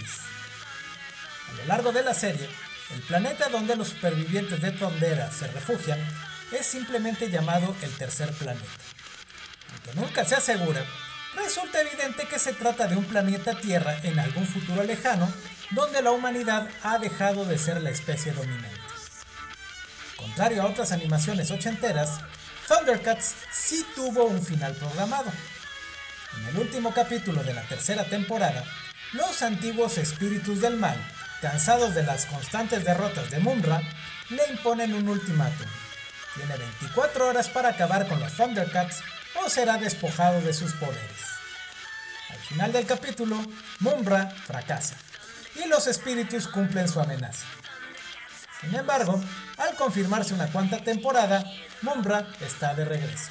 A 1.49 1.53
lo 1.57 1.65
largo 1.65 1.91
de 1.91 2.03
la 2.03 2.13
serie, 2.13 2.49
el 2.93 3.01
planeta 3.01 3.49
donde 3.49 3.75
los 3.75 3.89
supervivientes 3.89 4.61
de 4.61 4.71
Tondera 4.71 5.31
se 5.31 5.47
refugian 5.47 5.99
es 6.51 6.65
simplemente 6.65 7.29
llamado 7.29 7.75
el 7.81 7.91
tercer 7.97 8.31
planeta. 8.33 8.65
Aunque 9.71 9.99
nunca 9.99 10.25
se 10.25 10.35
asegura, 10.35 10.85
resulta 11.35 11.81
evidente 11.81 12.27
que 12.27 12.39
se 12.39 12.53
trata 12.53 12.87
de 12.87 12.95
un 12.95 13.05
planeta 13.05 13.59
Tierra 13.59 13.97
en 14.03 14.19
algún 14.19 14.47
futuro 14.47 14.83
lejano 14.83 15.31
donde 15.71 16.01
la 16.01 16.11
humanidad 16.11 16.67
ha 16.83 16.99
dejado 16.99 17.45
de 17.45 17.57
ser 17.57 17.81
la 17.81 17.89
especie 17.89 18.31
dominante. 18.31 18.79
Contrario 20.17 20.61
a 20.61 20.67
otras 20.67 20.91
animaciones 20.91 21.51
ochenteras, 21.51 22.21
Thundercats 22.67 23.35
sí 23.51 23.85
tuvo 23.95 24.25
un 24.25 24.43
final 24.43 24.73
programado. 24.73 25.31
En 26.37 26.47
el 26.47 26.57
último 26.57 26.93
capítulo 26.93 27.43
de 27.43 27.53
la 27.53 27.61
tercera 27.63 28.05
temporada, 28.05 28.63
los 29.11 29.41
antiguos 29.41 29.97
espíritus 29.97 30.61
del 30.61 30.77
mal, 30.77 30.97
cansados 31.41 31.93
de 31.93 32.03
las 32.03 32.25
constantes 32.25 32.83
derrotas 32.85 33.29
de 33.29 33.39
Munra, 33.39 33.81
le 34.29 34.47
imponen 34.49 34.93
un 34.93 35.09
ultimátum. 35.09 35.67
Tiene 36.35 36.57
24 36.57 37.27
horas 37.27 37.49
para 37.49 37.69
acabar 37.69 38.07
con 38.07 38.19
los 38.19 38.33
Thundercats 38.33 39.01
o 39.43 39.49
será 39.49 39.77
despojado 39.77 40.41
de 40.41 40.53
sus 40.53 40.73
poderes. 40.73 41.21
Al 42.29 42.39
final 42.39 42.71
del 42.71 42.85
capítulo, 42.85 43.37
Mumbra 43.79 44.29
fracasa 44.29 44.95
y 45.55 45.67
los 45.67 45.85
espíritus 45.87 46.47
cumplen 46.47 46.87
su 46.87 46.99
amenaza. 46.99 47.45
Sin 48.63 48.75
embargo, 48.75 49.21
al 49.57 49.75
confirmarse 49.75 50.33
una 50.33 50.47
cuanta 50.51 50.77
temporada, 50.79 51.43
Mumbra 51.81 52.27
está 52.41 52.73
de 52.73 52.85
regreso. 52.85 53.29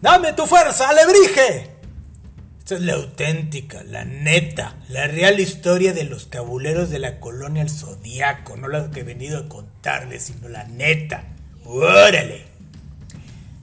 ¡Dame 0.00 0.32
tu 0.32 0.46
fuerza, 0.46 0.88
alebrije! 0.88 1.76
Esta 2.58 2.74
es 2.76 2.80
la 2.80 2.94
auténtica, 2.94 3.82
la 3.82 4.04
neta, 4.04 4.76
la 4.88 5.06
real 5.06 5.40
historia 5.40 5.92
de 5.92 6.04
los 6.04 6.26
cabuleros 6.26 6.88
de 6.88 7.00
la 7.00 7.20
colonia 7.20 7.62
El 7.62 7.68
Zodíaco, 7.68 8.56
no 8.56 8.68
la 8.68 8.90
que 8.90 9.00
he 9.00 9.04
venido 9.04 9.38
a 9.38 9.48
contarles, 9.48 10.24
sino 10.24 10.48
la 10.48 10.64
neta. 10.64 11.24
¡Órale! 11.64 12.49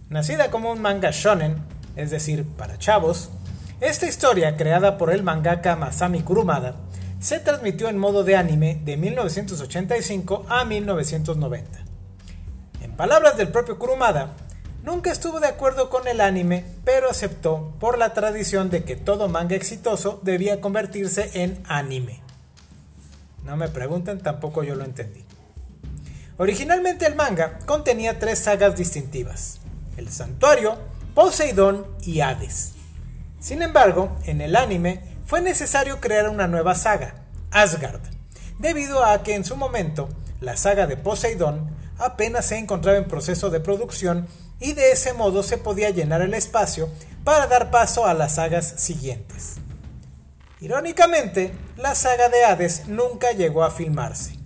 Nacida 0.10 0.50
como 0.52 0.72
un 0.72 0.82
manga 0.82 1.12
shonen, 1.12 1.58
es 1.98 2.12
decir, 2.12 2.46
para 2.46 2.78
chavos, 2.78 3.30
esta 3.82 4.08
historia, 4.08 4.56
creada 4.56 4.98
por 4.98 5.12
el 5.12 5.22
mangaka 5.22 5.76
Masami 5.76 6.22
Kurumada, 6.22 6.76
se 7.20 7.40
transmitió 7.40 7.90
en 7.90 7.98
modo 7.98 8.24
de 8.24 8.38
anime 8.38 8.80
de 8.86 8.96
1985 8.96 10.46
a 10.48 10.64
1990. 10.64 11.80
En 12.82 12.92
palabras 12.94 13.36
del 13.36 13.50
propio 13.50 13.78
Kurumada, 13.78 14.30
nunca 14.82 15.12
estuvo 15.12 15.42
de 15.42 15.48
acuerdo 15.48 15.90
con 15.90 16.08
el 16.08 16.22
anime, 16.22 16.64
pero 16.86 17.10
aceptó 17.10 17.74
por 17.80 17.98
la 17.98 18.14
tradición 18.14 18.70
de 18.70 18.86
que 18.86 18.96
todo 18.96 19.28
manga 19.28 19.58
exitoso 19.58 20.22
debía 20.24 20.62
convertirse 20.62 21.44
en 21.44 21.62
anime. 21.68 22.22
No 23.44 23.58
me 23.58 23.68
pregunten, 23.68 24.20
tampoco 24.20 24.64
yo 24.64 24.76
lo 24.76 24.86
entendí. 24.86 25.26
Originalmente 26.38 27.06
el 27.06 27.16
manga 27.16 27.60
contenía 27.66 28.20
tres 28.20 28.40
sagas 28.40 28.78
distintivas, 28.78 29.60
el 29.98 30.12
santuario, 30.12 30.78
Poseidón 31.14 31.86
y 32.04 32.22
Hades. 32.22 32.74
Sin 33.40 33.62
embargo, 33.62 34.16
en 34.26 34.42
el 34.42 34.56
anime 34.56 35.02
fue 35.26 35.42
necesario 35.42 36.00
crear 36.00 36.30
una 36.30 36.48
nueva 36.48 36.76
saga, 36.76 37.16
Asgard, 37.52 38.02
debido 38.60 39.04
a 39.04 39.24
que 39.24 39.36
en 39.36 39.44
su 39.44 39.58
momento 39.58 40.10
la 40.40 40.56
saga 40.56 40.88
de 40.88 40.98
Poseidón 40.98 41.76
apenas 41.98 42.46
se 42.46 42.58
encontraba 42.58 42.98
en 42.98 43.08
proceso 43.08 43.50
de 43.50 43.60
producción 43.60 44.28
y 44.60 44.74
de 44.74 44.92
ese 44.92 45.14
modo 45.14 45.44
se 45.44 45.58
podía 45.58 45.90
llenar 45.90 46.22
el 46.22 46.34
espacio 46.34 46.90
para 47.24 47.48
dar 47.48 47.72
paso 47.72 48.06
a 48.06 48.14
las 48.14 48.36
sagas 48.36 48.76
siguientes. 48.78 49.56
Irónicamente, 50.60 51.54
la 51.76 51.94
saga 51.94 52.30
de 52.30 52.44
Hades 52.46 52.88
nunca 52.88 53.32
llegó 53.32 53.64
a 53.64 53.72
filmarse. 53.72 54.38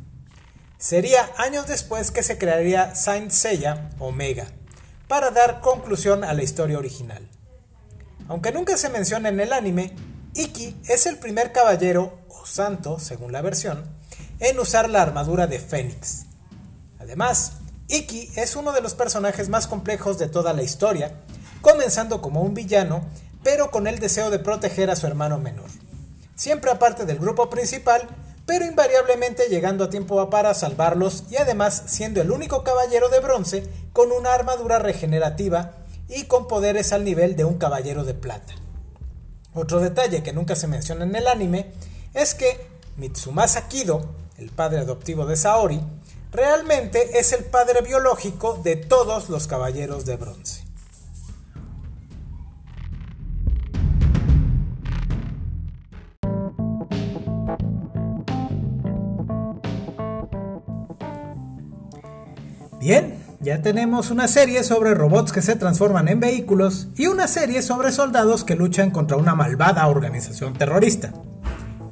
Sería 0.77 1.29
años 1.37 1.67
después 1.67 2.11
que 2.11 2.23
se 2.23 2.37
crearía 2.37 2.95
Saint 2.95 3.31
Seiya 3.31 3.91
Omega, 3.99 4.47
para 5.11 5.29
dar 5.29 5.59
conclusión 5.59 6.23
a 6.23 6.33
la 6.33 6.41
historia 6.41 6.77
original. 6.77 7.27
Aunque 8.29 8.53
nunca 8.53 8.77
se 8.77 8.87
menciona 8.87 9.27
en 9.27 9.41
el 9.41 9.51
anime, 9.51 9.93
Iki 10.35 10.83
es 10.87 11.05
el 11.05 11.17
primer 11.17 11.51
caballero, 11.51 12.17
o 12.29 12.45
santo, 12.45 12.97
según 12.97 13.33
la 13.33 13.41
versión, 13.41 13.83
en 14.39 14.57
usar 14.57 14.89
la 14.89 15.01
armadura 15.01 15.47
de 15.47 15.59
Fénix. 15.59 16.27
Además, 16.97 17.57
Iki 17.89 18.31
es 18.37 18.55
uno 18.55 18.71
de 18.71 18.79
los 18.79 18.93
personajes 18.93 19.49
más 19.49 19.67
complejos 19.67 20.17
de 20.17 20.29
toda 20.29 20.53
la 20.53 20.63
historia, 20.63 21.11
comenzando 21.59 22.21
como 22.21 22.41
un 22.41 22.53
villano, 22.53 23.03
pero 23.43 23.69
con 23.69 23.87
el 23.87 23.99
deseo 23.99 24.29
de 24.29 24.39
proteger 24.39 24.89
a 24.89 24.95
su 24.95 25.07
hermano 25.07 25.39
menor. 25.39 25.69
Siempre 26.35 26.71
aparte 26.71 27.05
del 27.05 27.19
grupo 27.19 27.49
principal, 27.49 28.07
pero 28.45 28.65
invariablemente 28.65 29.47
llegando 29.49 29.83
a 29.83 29.89
tiempo 29.89 30.29
para 30.29 30.53
salvarlos 30.53 31.25
y 31.29 31.37
además 31.37 31.83
siendo 31.87 32.21
el 32.21 32.31
único 32.31 32.63
caballero 32.63 33.09
de 33.09 33.19
bronce 33.19 33.63
con 33.93 34.11
una 34.11 34.33
armadura 34.33 34.79
regenerativa 34.79 35.73
y 36.09 36.23
con 36.23 36.47
poderes 36.47 36.91
al 36.93 37.03
nivel 37.03 37.35
de 37.35 37.45
un 37.45 37.57
caballero 37.57 38.03
de 38.03 38.13
plata. 38.13 38.53
Otro 39.53 39.79
detalle 39.79 40.23
que 40.23 40.33
nunca 40.33 40.55
se 40.55 40.67
menciona 40.67 41.03
en 41.05 41.15
el 41.15 41.27
anime 41.27 41.71
es 42.13 42.35
que 42.35 42.67
Mitsumasa 42.97 43.67
Kido, 43.67 44.09
el 44.37 44.49
padre 44.49 44.79
adoptivo 44.79 45.25
de 45.25 45.35
Saori, 45.35 45.81
realmente 46.31 47.19
es 47.19 47.33
el 47.33 47.43
padre 47.45 47.81
biológico 47.81 48.59
de 48.63 48.75
todos 48.75 49.29
los 49.29 49.47
caballeros 49.47 50.05
de 50.05 50.17
bronce. 50.17 50.63
Bien, 62.81 63.13
ya 63.41 63.61
tenemos 63.61 64.09
una 64.09 64.27
serie 64.27 64.63
sobre 64.63 64.95
robots 64.95 65.31
que 65.31 65.43
se 65.43 65.55
transforman 65.55 66.07
en 66.07 66.19
vehículos 66.19 66.87
y 66.97 67.05
una 67.05 67.27
serie 67.27 67.61
sobre 67.61 67.91
soldados 67.91 68.43
que 68.43 68.55
luchan 68.55 68.89
contra 68.89 69.17
una 69.17 69.35
malvada 69.35 69.85
organización 69.85 70.55
terrorista. 70.55 71.13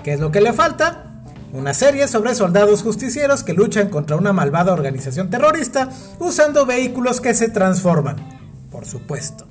¿Qué 0.04 0.14
es 0.14 0.20
lo 0.20 0.32
que 0.32 0.42
le 0.42 0.52
falta? 0.52 1.22
Una 1.54 1.76
serie 1.76 2.08
sobre 2.08 2.34
soldados 2.34 2.82
justicieros 2.82 3.44
que 3.44 3.54
luchan 3.54 3.90
contra 3.90 4.16
una 4.16 4.34
malvada 4.34 4.74
organización 4.74 5.30
terrorista 5.30 5.90
usando 6.18 6.66
vehículos 6.66 7.22
que 7.22 7.36
se 7.36 7.50
transforman. 7.50 8.16
Por 8.72 8.88
supuesto. 8.88 9.46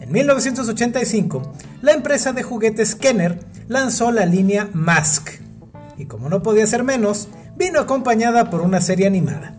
En 0.00 0.10
1985, 0.10 1.52
la 1.82 1.92
empresa 1.92 2.32
de 2.32 2.42
juguetes 2.42 2.96
Kenner 2.96 3.46
lanzó 3.68 4.10
la 4.10 4.26
línea 4.26 4.70
Mask. 4.72 5.28
Y 5.96 6.06
como 6.06 6.28
no 6.28 6.42
podía 6.42 6.66
ser 6.66 6.82
menos, 6.82 7.28
vino 7.56 7.78
acompañada 7.78 8.50
por 8.50 8.62
una 8.62 8.80
serie 8.80 9.06
animada. 9.06 9.55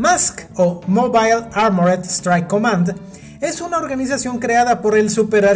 Mask 0.00 0.40
o 0.56 0.80
Mobile 0.86 1.50
Armored 1.52 2.06
Strike 2.06 2.48
Command 2.48 2.94
es 3.42 3.60
una 3.60 3.76
organización 3.76 4.38
creada 4.38 4.80
por 4.80 4.96
el 4.96 5.10
super 5.10 5.46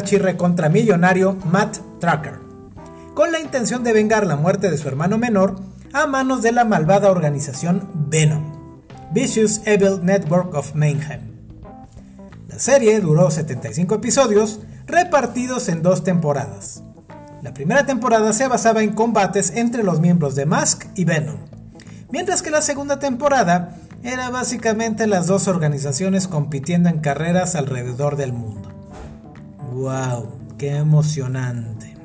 millonario 0.70 1.38
Matt 1.50 1.78
Tracker, 1.98 2.40
con 3.14 3.32
la 3.32 3.40
intención 3.40 3.82
de 3.82 3.94
vengar 3.94 4.26
la 4.26 4.36
muerte 4.36 4.70
de 4.70 4.76
su 4.76 4.86
hermano 4.86 5.16
menor 5.16 5.56
a 5.94 6.06
manos 6.06 6.42
de 6.42 6.52
la 6.52 6.66
malvada 6.66 7.10
organización 7.10 7.88
Venom, 8.10 8.52
Vicious 9.12 9.62
Evil 9.64 10.04
Network 10.04 10.52
of 10.52 10.74
Mayhem. 10.74 11.22
La 12.46 12.58
serie 12.58 13.00
duró 13.00 13.30
75 13.30 13.94
episodios 13.94 14.60
repartidos 14.86 15.70
en 15.70 15.82
dos 15.82 16.04
temporadas. 16.04 16.82
La 17.40 17.54
primera 17.54 17.86
temporada 17.86 18.34
se 18.34 18.46
basaba 18.46 18.82
en 18.82 18.92
combates 18.92 19.52
entre 19.56 19.82
los 19.82 20.00
miembros 20.00 20.34
de 20.34 20.44
Mask 20.44 20.84
y 20.96 21.06
Venom, 21.06 21.38
mientras 22.10 22.42
que 22.42 22.50
la 22.50 22.60
segunda 22.60 22.98
temporada 22.98 23.78
era 24.04 24.28
básicamente 24.28 25.06
las 25.06 25.26
dos 25.26 25.48
organizaciones 25.48 26.28
compitiendo 26.28 26.90
en 26.90 27.00
carreras 27.00 27.56
alrededor 27.56 28.16
del 28.16 28.34
mundo. 28.34 28.68
¡Wow! 29.72 30.28
¡Qué 30.58 30.76
emocionante! 30.76 31.96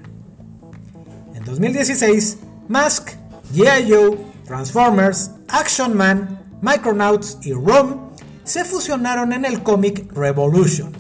En 1.36 1.44
2016, 1.44 2.38
Mask, 2.70 3.10
G.I. 3.54 4.18
Transformers, 4.46 5.32
Action 5.50 5.96
Man, 5.96 6.42
Micronauts 6.62 7.38
y 7.42 7.52
ROM 7.52 8.10
se 8.46 8.64
fusionaron 8.64 9.34
en 9.34 9.44
el 9.44 9.62
cómic 9.62 10.10
Revolution, 10.14 10.94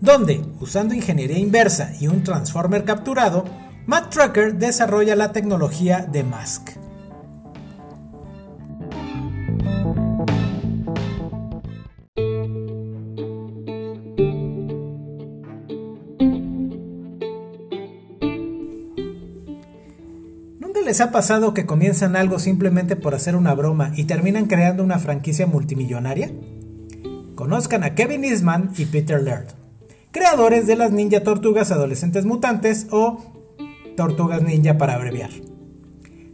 donde, 0.00 0.44
usando 0.60 0.92
ingeniería 0.92 1.38
inversa 1.38 1.92
y 2.00 2.08
un 2.08 2.24
Transformer 2.24 2.84
capturado, 2.84 3.44
Matt 3.86 4.10
Trucker 4.10 4.56
desarrolla 4.56 5.14
la 5.14 5.32
tecnología 5.32 6.00
de 6.00 6.24
Mask. 6.24 6.81
Les 20.92 21.00
ha 21.00 21.10
pasado 21.10 21.54
que 21.54 21.64
comienzan 21.64 22.16
algo 22.16 22.38
simplemente 22.38 22.96
por 22.96 23.14
hacer 23.14 23.34
una 23.34 23.54
broma 23.54 23.92
y 23.96 24.04
terminan 24.04 24.44
creando 24.44 24.84
una 24.84 24.98
franquicia 24.98 25.46
multimillonaria? 25.46 26.30
Conozcan 27.34 27.82
a 27.82 27.94
Kevin 27.94 28.24
Eastman 28.24 28.72
y 28.76 28.84
Peter 28.84 29.22
Laird, 29.22 29.54
creadores 30.10 30.66
de 30.66 30.76
las 30.76 30.92
Ninja 30.92 31.22
Tortugas 31.22 31.70
Adolescentes 31.70 32.26
Mutantes 32.26 32.88
o 32.90 33.24
Tortugas 33.96 34.42
Ninja 34.42 34.76
para 34.76 34.96
abreviar. 34.96 35.30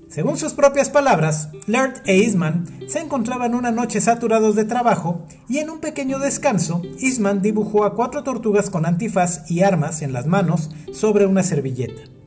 Según 0.08 0.36
sus 0.36 0.54
propias 0.54 0.90
palabras, 0.90 1.50
Laird 1.68 2.02
e 2.04 2.16
Eastman 2.16 2.64
se 2.88 2.98
encontraban 2.98 3.54
una 3.54 3.70
noche 3.70 4.00
saturados 4.00 4.56
de 4.56 4.64
trabajo 4.64 5.24
y 5.48 5.58
en 5.58 5.70
un 5.70 5.78
pequeño 5.78 6.18
descanso, 6.18 6.82
Eastman 7.00 7.42
dibujó 7.42 7.84
a 7.84 7.94
cuatro 7.94 8.24
tortugas 8.24 8.70
con 8.70 8.86
antifaz 8.86 9.48
y 9.48 9.62
armas 9.62 10.02
en 10.02 10.12
las 10.12 10.26
manos 10.26 10.70
sobre 10.92 11.26
una 11.26 11.44
servilleta. 11.44 12.17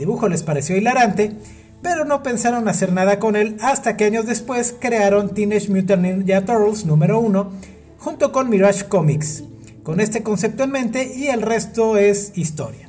Dibujo 0.00 0.30
les 0.30 0.42
pareció 0.42 0.78
hilarante, 0.78 1.32
pero 1.82 2.06
no 2.06 2.22
pensaron 2.22 2.68
hacer 2.68 2.90
nada 2.90 3.18
con 3.18 3.36
él 3.36 3.58
hasta 3.60 3.98
que 3.98 4.06
años 4.06 4.24
después 4.24 4.74
crearon 4.80 5.34
Teenage 5.34 5.68
Mutant 5.68 6.02
Ninja 6.02 6.46
Turtles 6.46 6.86
número 6.86 7.20
1 7.20 7.52
junto 7.98 8.32
con 8.32 8.48
Mirage 8.48 8.88
Comics, 8.88 9.44
con 9.82 10.00
este 10.00 10.22
concepto 10.22 10.64
en 10.64 10.70
mente 10.70 11.12
y 11.14 11.26
el 11.26 11.42
resto 11.42 11.98
es 11.98 12.32
historia. 12.34 12.88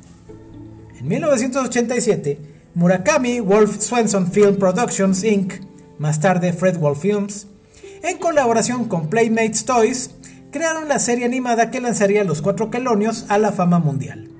En 0.98 1.06
1987, 1.06 2.38
Murakami 2.76 3.40
Wolf 3.40 3.82
Swenson 3.82 4.32
Film 4.32 4.56
Productions 4.56 5.22
Inc., 5.22 5.52
más 5.98 6.18
tarde 6.18 6.54
Fred 6.54 6.78
Wolf 6.78 7.00
Films, 7.02 7.46
en 8.02 8.16
colaboración 8.16 8.86
con 8.86 9.10
Playmates 9.10 9.66
Toys, 9.66 10.12
crearon 10.50 10.88
la 10.88 10.98
serie 10.98 11.26
animada 11.26 11.70
que 11.70 11.82
lanzaría 11.82 12.24
los 12.24 12.40
cuatro 12.40 12.70
quelonios 12.70 13.26
a 13.28 13.36
la 13.36 13.52
fama 13.52 13.78
mundial. 13.78 14.31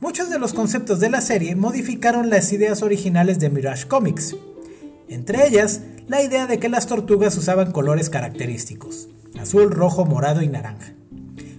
Muchos 0.00 0.30
de 0.30 0.38
los 0.38 0.54
conceptos 0.54 1.00
de 1.00 1.10
la 1.10 1.20
serie 1.20 1.56
modificaron 1.56 2.30
las 2.30 2.52
ideas 2.52 2.82
originales 2.82 3.38
de 3.38 3.50
Mirage 3.50 3.88
Comics, 3.88 4.36
entre 5.08 5.46
ellas 5.46 5.82
la 6.06 6.22
idea 6.22 6.46
de 6.46 6.58
que 6.58 6.68
las 6.68 6.86
tortugas 6.86 7.36
usaban 7.36 7.72
colores 7.72 8.08
característicos 8.08 9.08
azul, 9.40 9.70
rojo, 9.70 10.04
morado 10.04 10.42
y 10.42 10.48
naranja. 10.48 10.92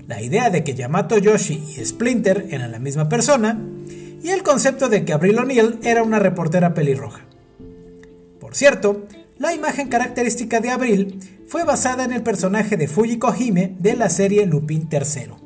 La 0.07 0.21
idea 0.21 0.49
de 0.49 0.63
que 0.63 0.75
Yamato 0.75 1.17
Yoshi 1.17 1.63
y 1.77 1.85
Splinter 1.85 2.47
eran 2.49 2.71
la 2.71 2.79
misma 2.79 3.09
persona, 3.09 3.59
y 4.21 4.29
el 4.29 4.43
concepto 4.43 4.89
de 4.89 5.05
que 5.05 5.13
Abril 5.13 5.39
O'Neill 5.39 5.79
era 5.83 6.03
una 6.03 6.19
reportera 6.19 6.73
pelirroja. 6.73 7.21
Por 8.39 8.55
cierto, 8.55 9.07
la 9.37 9.53
imagen 9.53 9.87
característica 9.87 10.59
de 10.59 10.71
Abril 10.71 11.19
fue 11.47 11.63
basada 11.63 12.03
en 12.03 12.11
el 12.11 12.23
personaje 12.23 12.75
de 12.75 12.87
Fujiko 12.87 13.33
Hime 13.33 13.75
de 13.79 13.95
la 13.95 14.09
serie 14.09 14.45
Lupin 14.45 14.89
III. 14.91 15.38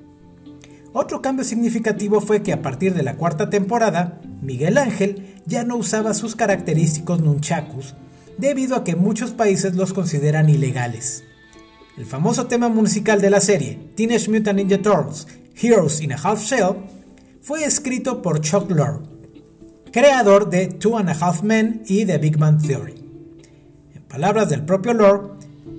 Otro 0.93 1.23
cambio 1.23 1.43
significativo 1.43 2.21
fue 2.21 2.43
que 2.43 2.53
a 2.53 2.62
partir 2.62 2.93
de 2.93 3.01
la 3.01 3.15
cuarta 3.15 3.49
temporada, 3.49 4.21
Miguel 4.41 4.77
Ángel 4.77 5.41
ya 5.47 5.63
no 5.63 5.75
usaba 5.75 6.13
sus 6.13 6.36
característicos 6.36 7.19
nunchakus 7.19 7.95
debido 8.38 8.75
a 8.75 8.84
que 8.84 8.95
muchos 8.95 9.32
países 9.32 9.75
los 9.75 9.91
consideran 9.91 10.49
ilegales. 10.49 11.23
El 11.97 12.06
famoso 12.06 12.45
tema 12.45 12.69
musical 12.69 13.21
de 13.21 13.32
la 13.32 13.41
serie, 13.41 13.79
Teenage 13.95 14.29
Mutant 14.29 14.58
Ninja 14.58 14.82
Turtles 14.82 15.27
Heroes 15.60 16.01
in 16.01 16.13
a 16.13 16.15
Half 16.15 16.43
Shell, 16.43 16.75
fue 17.41 17.63
escrito 17.65 18.21
por 18.21 18.41
Chuck 18.41 18.69
Lorre, 18.69 19.03
creador 19.91 20.49
de 20.49 20.67
Two 20.67 20.97
and 20.97 21.10
a 21.10 21.13
Half 21.13 21.41
Men 21.41 21.84
y 21.88 22.06
The 22.06 22.19
Big 22.19 22.38
Bang 22.38 22.62
Theory. 22.62 22.95
En 23.95 24.03
palabras 24.03 24.49
del 24.49 24.63
propio 24.63 24.93
Lorre, 24.93 25.29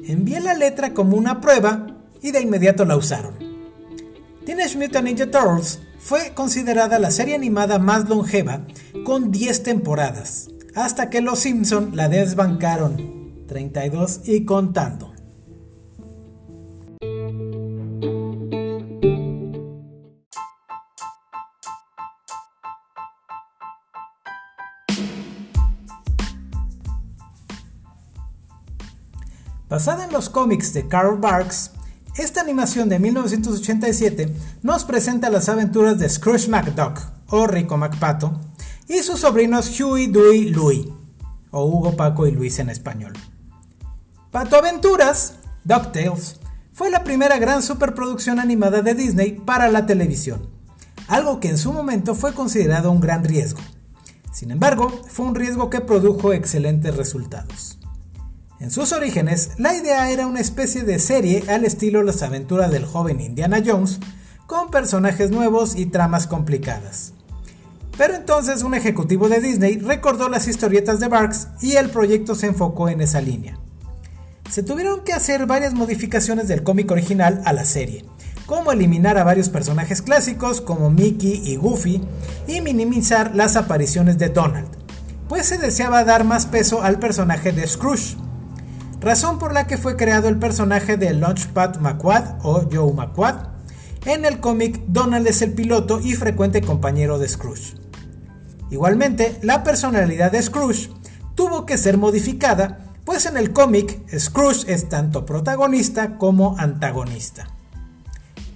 envié 0.07 0.41
la 0.41 0.55
letra 0.55 0.93
como 0.93 1.17
una 1.17 1.41
prueba 1.41 1.87
y 2.21 2.33
de 2.33 2.41
inmediato 2.41 2.85
la 2.85 2.97
usaron. 2.97 3.44
Teenage 4.45 4.77
Mutant 4.77 5.07
Ninja 5.07 5.31
Turtles 5.31 5.81
fue 5.99 6.35
considerada 6.35 6.99
la 6.99 7.11
serie 7.11 7.35
animada 7.35 7.79
más 7.79 8.11
longeva 8.11 8.67
con 9.05 9.31
10 9.31 9.63
temporadas, 9.63 10.51
hasta 10.75 11.09
que 11.09 11.23
los 11.23 11.39
Simpson 11.39 11.97
la 11.97 12.11
desbancaron, 12.11 13.47
32 13.47 14.21
y 14.27 14.45
contando. 14.45 15.15
Basada 29.71 30.05
en 30.05 30.13
los 30.13 30.29
cómics 30.29 30.75
de 30.75 30.87
Carl 30.87 31.19
Barks, 31.19 31.73
esta 32.17 32.41
animación 32.41 32.89
de 32.89 33.01
1987 33.01 34.33
nos 34.63 34.85
presenta 34.85 35.31
las 35.31 35.49
aventuras 35.49 35.99
de 35.99 36.09
Scrooge 36.09 36.49
McDuck, 36.49 37.01
o 37.29 37.47
Rico 37.47 37.77
McPato, 37.77 38.41
y 38.89 38.99
sus 38.99 39.21
sobrinos 39.21 39.81
Huey, 39.81 40.07
Dewey, 40.07 40.51
Louie, 40.51 40.93
o 41.51 41.65
Hugo, 41.65 41.97
Paco 41.97 42.27
y 42.27 42.31
Luis 42.31 42.59
en 42.61 42.71
español. 42.71 43.15
Pato 44.31 44.57
Aventuras, 44.57 45.35
DuckTales, 45.65 46.41
fue 46.73 46.91
la 46.91 47.03
primera 47.03 47.39
gran 47.39 47.63
superproducción 47.63 48.39
animada 48.39 48.83
de 48.83 48.95
Disney 48.95 49.33
para 49.33 49.69
la 49.69 49.87
televisión, 49.87 50.51
algo 51.09 51.41
que 51.41 51.49
en 51.49 51.59
su 51.59 51.73
momento 51.73 52.15
fue 52.15 52.33
considerado 52.33 52.91
un 52.93 53.01
gran 53.01 53.25
riesgo. 53.25 53.61
Sin 54.33 54.51
embargo, 54.51 54.89
fue 55.09 55.27
un 55.27 55.35
riesgo 55.35 55.71
que 55.71 55.81
produjo 55.81 56.33
excelentes 56.33 56.97
resultados. 56.97 57.79
En 58.65 58.71
sus 58.71 58.93
orígenes, 58.93 59.51
la 59.59 59.75
idea 59.75 60.11
era 60.11 60.27
una 60.27 60.41
especie 60.41 60.85
de 60.85 60.99
serie 60.99 61.45
al 61.49 61.67
estilo 61.67 62.03
Las 62.03 62.23
aventuras 62.23 62.71
del 62.71 62.87
joven 62.87 63.21
Indiana 63.21 63.63
Jones, 63.63 64.01
con 64.47 64.71
personajes 64.71 65.31
nuevos 65.31 65.77
y 65.77 65.85
tramas 65.85 66.27
complicadas. 66.27 67.13
Pero 67.99 68.15
entonces 68.15 68.63
un 68.63 68.73
ejecutivo 68.73 69.29
de 69.29 69.41
Disney 69.41 69.77
recordó 69.77 70.31
las 70.31 70.49
historietas 70.49 70.99
de 70.99 71.09
Barks 71.09 71.49
y 71.61 71.73
el 71.73 71.91
proyecto 71.91 72.35
se 72.35 72.47
enfocó 72.47 72.89
en 72.89 73.03
esa 73.03 73.21
línea. 73.21 73.59
Se 74.51 74.63
tuvieron 74.63 75.05
que 75.05 75.13
hacer 75.13 75.45
varias 75.45 75.75
modificaciones 75.75 76.49
del 76.49 76.63
cómic 76.63 76.91
original 76.91 77.43
a 77.45 77.53
la 77.53 77.67
serie, 77.67 78.07
como 78.47 78.73
eliminar 78.73 79.19
a 79.19 79.25
varios 79.25 79.51
personajes 79.51 80.01
clásicos 80.01 80.63
como 80.63 80.89
Mickey 80.89 81.43
y 81.45 81.57
Goofy 81.57 82.01
y 82.47 82.63
minimizar 82.63 83.37
las 83.37 83.57
apariciones 83.57 84.17
de 84.17 84.31
Donald, 84.31 84.71
pues 85.29 85.45
se 85.45 85.59
deseaba 85.59 86.05
dar 86.05 86.25
más 86.25 86.47
peso 86.47 86.83
al 86.83 86.99
personaje 86.99 87.53
de 87.53 87.69
Scrooge 87.69 88.24
razón 89.05 89.39
por 89.39 89.53
la 89.53 89.67
que 89.67 89.79
fue 89.79 89.97
creado 89.97 90.29
el 90.29 90.39
personaje 90.39 90.97
de 90.97 91.13
Launchpad 91.13 91.77
McQuad 91.77 92.39
o 92.43 92.63
Joe 92.73 92.93
McQuad. 92.93 93.49
En 94.07 94.25
el 94.25 94.41
cómic, 94.41 94.81
Donald 94.89 95.27
es 95.27 95.43
el 95.43 95.53
piloto 95.53 96.01
y 96.01 96.15
frecuente 96.15 96.63
compañero 96.63 97.19
de 97.19 97.29
Scrooge. 97.29 97.75
Igualmente, 98.71 99.39
la 99.43 99.63
personalidad 99.63 100.33
de 100.33 100.43
Scrooge 100.43 100.91
tuvo 101.35 101.67
que 101.67 101.79
ser 101.79 101.99
modificada, 101.99 102.93
pues 103.05 103.27
en 103.27 103.37
el 103.37 103.53
cómic 103.53 104.01
Scrooge 104.19 104.73
es 104.73 104.89
tanto 104.89 105.27
protagonista 105.27 106.19
como 106.19 106.57
antagonista. 106.59 107.49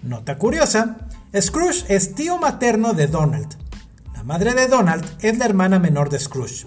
Nota 0.02 0.38
curiosa, 0.38 1.08
Scrooge 1.38 1.84
es 1.88 2.14
tío 2.14 2.38
materno 2.38 2.94
de 2.94 3.06
Donald. 3.06 3.56
La 4.14 4.22
madre 4.22 4.54
de 4.54 4.66
Donald 4.66 5.04
es 5.20 5.36
la 5.38 5.44
hermana 5.44 5.78
menor 5.78 6.08
de 6.08 6.18
Scrooge. 6.18 6.66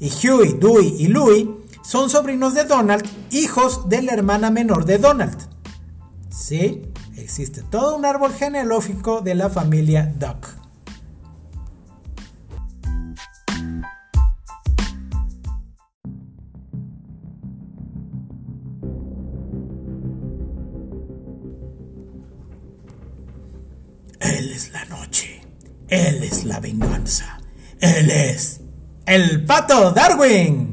Y 0.00 0.10
Huey, 0.10 0.54
Dewey 0.54 0.94
y 0.98 1.08
Louie 1.08 1.57
son 1.88 2.10
sobrinos 2.10 2.52
de 2.52 2.64
Donald, 2.64 3.02
hijos 3.30 3.88
de 3.88 4.02
la 4.02 4.12
hermana 4.12 4.50
menor 4.50 4.84
de 4.84 4.98
Donald. 4.98 5.38
Sí, 6.28 6.82
existe 7.16 7.62
todo 7.62 7.96
un 7.96 8.04
árbol 8.04 8.30
genealógico 8.34 9.22
de 9.22 9.34
la 9.34 9.48
familia 9.48 10.12
Duck. 10.18 10.48
Él 24.20 24.52
es 24.52 24.72
la 24.72 24.84
noche. 24.84 25.40
Él 25.88 26.22
es 26.22 26.44
la 26.44 26.60
venganza. 26.60 27.40
Él 27.80 28.10
es 28.10 28.60
el 29.06 29.46
pato 29.46 29.92
Darwin. 29.92 30.67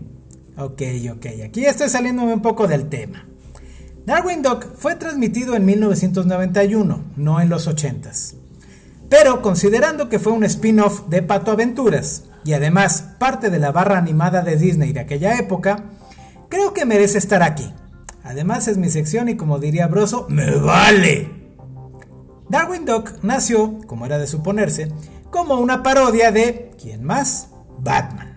Ok, 0.58 0.82
ok, 1.12 1.26
aquí 1.46 1.66
estoy 1.66 1.90
saliéndome 1.90 2.34
un 2.34 2.42
poco 2.42 2.68
del 2.68 2.88
tema. 2.88 3.26
Darwin 4.06 4.42
Duck 4.42 4.76
fue 4.76 4.96
transmitido 4.96 5.56
en 5.56 5.66
1991, 5.66 7.04
no 7.18 7.42
en 7.42 7.50
los 7.50 7.68
80s. 7.68 8.36
Pero 9.10 9.42
considerando 9.42 10.10
que 10.10 10.20
fue 10.20 10.32
un 10.32 10.44
spin-off 10.44 11.08
de 11.10 11.22
Pato 11.24 11.52
Aventuras 11.52 12.24
y 12.46 12.54
además 12.54 13.16
parte 13.20 13.50
de 13.50 13.60
la 13.60 13.72
barra 13.72 13.98
animada 13.98 14.42
de 14.42 14.56
Disney 14.56 14.94
de 14.94 15.02
aquella 15.02 15.38
época, 15.38 15.84
creo 16.50 16.74
que 16.74 16.86
merece 16.86 17.18
estar 17.18 17.44
aquí. 17.44 17.74
Además 18.24 18.68
es 18.68 18.78
mi 18.78 18.90
sección 18.90 19.28
y 19.28 19.36
como 19.36 19.60
diría 19.60 19.88
Broso, 19.88 20.26
¡me 20.30 20.56
vale! 20.56 21.30
Darwin 22.50 22.86
Duck 22.86 23.24
nació, 23.24 23.80
como 23.88 24.06
era 24.06 24.20
de 24.20 24.28
suponerse, 24.28 24.92
como 25.32 25.56
una 25.56 25.84
parodia 25.84 26.32
de 26.32 26.72
¿quién 26.80 27.04
más? 27.04 27.50
Batman. 27.80 28.35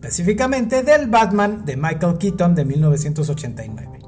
Específicamente 0.00 0.84
del 0.84 1.08
Batman 1.08 1.64
de 1.64 1.76
Michael 1.76 2.18
Keaton 2.18 2.54
de 2.54 2.64
1989. 2.64 3.98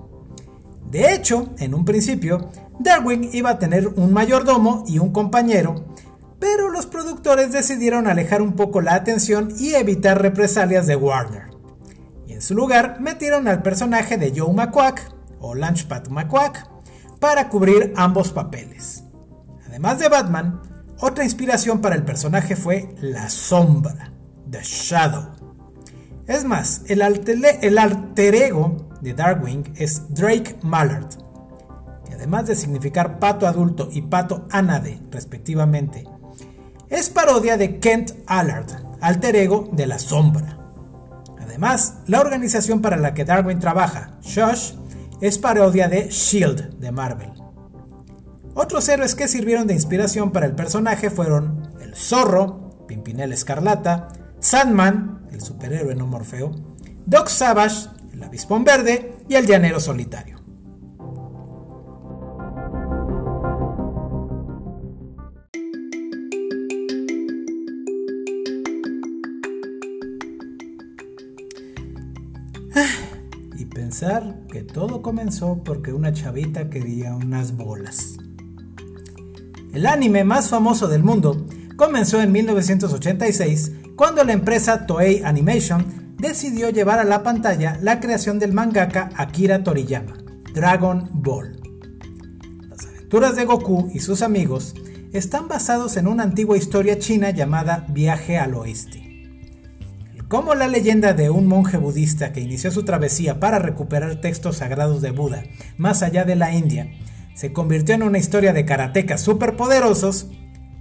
De 0.88 1.12
hecho, 1.12 1.52
en 1.58 1.74
un 1.74 1.84
principio, 1.84 2.48
Darwin 2.78 3.28
iba 3.32 3.50
a 3.50 3.58
tener 3.58 3.88
un 3.88 4.12
mayordomo 4.12 4.84
y 4.86 5.00
un 5.00 5.10
compañero, 5.12 5.86
pero 6.38 6.70
los 6.70 6.86
productores 6.86 7.50
decidieron 7.50 8.06
alejar 8.06 8.40
un 8.40 8.52
poco 8.52 8.80
la 8.80 8.94
atención 8.94 9.52
y 9.58 9.74
evitar 9.74 10.22
represalias 10.22 10.86
de 10.86 10.94
Warner. 10.94 11.50
Y 12.24 12.34
en 12.34 12.40
su 12.40 12.54
lugar 12.54 13.00
metieron 13.00 13.48
al 13.48 13.60
personaje 13.60 14.16
de 14.16 14.32
Joe 14.34 14.54
McQuack, 14.54 15.12
o 15.40 15.56
Lunchpad 15.56 16.06
McQuack, 16.06 16.68
para 17.18 17.48
cubrir 17.48 17.92
ambos 17.96 18.30
papeles. 18.30 19.02
Además 19.66 19.98
de 19.98 20.08
Batman, 20.08 20.62
otra 21.00 21.24
inspiración 21.24 21.80
para 21.80 21.96
el 21.96 22.04
personaje 22.04 22.54
fue 22.54 22.94
la 23.00 23.28
sombra, 23.28 24.12
The 24.48 24.60
Shadow. 24.62 25.39
Es 26.30 26.44
más, 26.44 26.82
el, 26.86 27.02
alter 27.02 28.34
ego 28.36 28.76
de 29.00 29.14
Darwin 29.14 29.64
es 29.74 30.14
Drake 30.14 30.60
Mallard, 30.62 31.08
que 32.06 32.14
además 32.14 32.46
de 32.46 32.54
significar 32.54 33.18
pato 33.18 33.48
adulto 33.48 33.88
y 33.90 34.02
pato 34.02 34.46
anade, 34.48 35.00
respectivamente, 35.10 36.04
es 36.88 37.10
parodia 37.10 37.56
de 37.56 37.80
Kent 37.80 38.12
Allard, 38.28 38.70
alter 39.00 39.34
ego 39.34 39.70
de 39.72 39.88
la 39.88 39.98
sombra. 39.98 40.56
Además, 41.40 41.96
la 42.06 42.20
organización 42.20 42.80
para 42.80 42.96
la 42.96 43.12
que 43.12 43.24
Darwin 43.24 43.58
trabaja, 43.58 44.16
Shush, 44.22 44.74
es 45.20 45.36
parodia 45.36 45.88
de 45.88 46.10
Shield 46.10 46.78
de 46.78 46.92
Marvel. 46.92 47.32
Otros 48.54 48.88
héroes 48.88 49.16
que 49.16 49.26
sirvieron 49.26 49.66
de 49.66 49.74
inspiración 49.74 50.30
para 50.30 50.46
el 50.46 50.54
personaje 50.54 51.10
fueron 51.10 51.72
el 51.80 51.96
Zorro, 51.96 52.86
Pimpinela 52.86 53.34
Escarlata, 53.34 54.06
Sandman, 54.38 55.19
el 55.32 55.40
superhéroe 55.40 55.94
no 55.94 56.06
Morfeo, 56.06 56.52
Doc 57.06 57.28
Savage, 57.28 57.88
el 58.12 58.22
Avispón 58.22 58.64
Verde 58.64 59.16
y 59.28 59.34
el 59.34 59.46
Llanero 59.46 59.80
Solitario. 59.80 60.38
Y 73.56 73.64
pensar 73.66 74.46
que 74.50 74.62
todo 74.62 75.02
comenzó 75.02 75.62
porque 75.64 75.92
una 75.92 76.12
chavita 76.12 76.70
quería 76.70 77.14
unas 77.14 77.56
bolas. 77.56 78.16
El 79.72 79.86
anime 79.86 80.24
más 80.24 80.48
famoso 80.48 80.88
del 80.88 81.02
mundo 81.04 81.46
comenzó 81.76 82.20
en 82.20 82.32
1986 82.32 83.72
cuando 84.00 84.24
la 84.24 84.32
empresa 84.32 84.86
Toei 84.86 85.20
Animation 85.26 86.14
decidió 86.16 86.70
llevar 86.70 87.00
a 87.00 87.04
la 87.04 87.22
pantalla 87.22 87.76
la 87.82 88.00
creación 88.00 88.38
del 88.38 88.54
mangaka 88.54 89.10
Akira 89.14 89.62
Toriyama, 89.62 90.16
Dragon 90.54 91.10
Ball. 91.12 91.60
Las 92.70 92.86
aventuras 92.86 93.36
de 93.36 93.44
Goku 93.44 93.90
y 93.92 93.98
sus 93.98 94.22
amigos 94.22 94.74
están 95.12 95.48
basados 95.48 95.98
en 95.98 96.06
una 96.06 96.22
antigua 96.22 96.56
historia 96.56 96.98
china 96.98 97.28
llamada 97.28 97.84
Viaje 97.90 98.38
al 98.38 98.54
Oeste. 98.54 99.28
Como 100.28 100.54
la 100.54 100.66
leyenda 100.66 101.12
de 101.12 101.28
un 101.28 101.46
monje 101.46 101.76
budista 101.76 102.32
que 102.32 102.40
inició 102.40 102.70
su 102.70 102.84
travesía 102.86 103.38
para 103.38 103.58
recuperar 103.58 104.22
textos 104.22 104.56
sagrados 104.56 105.02
de 105.02 105.10
Buda 105.10 105.42
más 105.76 106.02
allá 106.02 106.24
de 106.24 106.36
la 106.36 106.54
India, 106.54 106.90
se 107.34 107.52
convirtió 107.52 107.96
en 107.96 108.04
una 108.04 108.16
historia 108.16 108.54
de 108.54 108.64
karatecas 108.64 109.20
superpoderosos, 109.20 110.30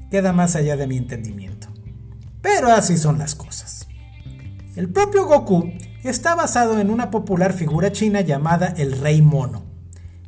queda 0.09 0.31
más 0.31 0.55
allá 0.55 0.77
de 0.77 0.87
mi 0.87 0.95
entendimiento. 0.95 1.78
Pero 2.41 2.71
así 2.71 2.97
son 2.97 3.17
las 3.17 3.35
cosas. 3.35 3.87
El 4.75 4.89
propio 4.89 5.25
Goku 5.25 5.71
está 6.03 6.35
basado 6.35 6.79
en 6.79 6.89
una 6.89 7.11
popular 7.11 7.53
figura 7.53 7.91
china 7.91 8.21
llamada 8.21 8.73
el 8.77 8.99
Rey 8.99 9.21
Mono, 9.21 9.63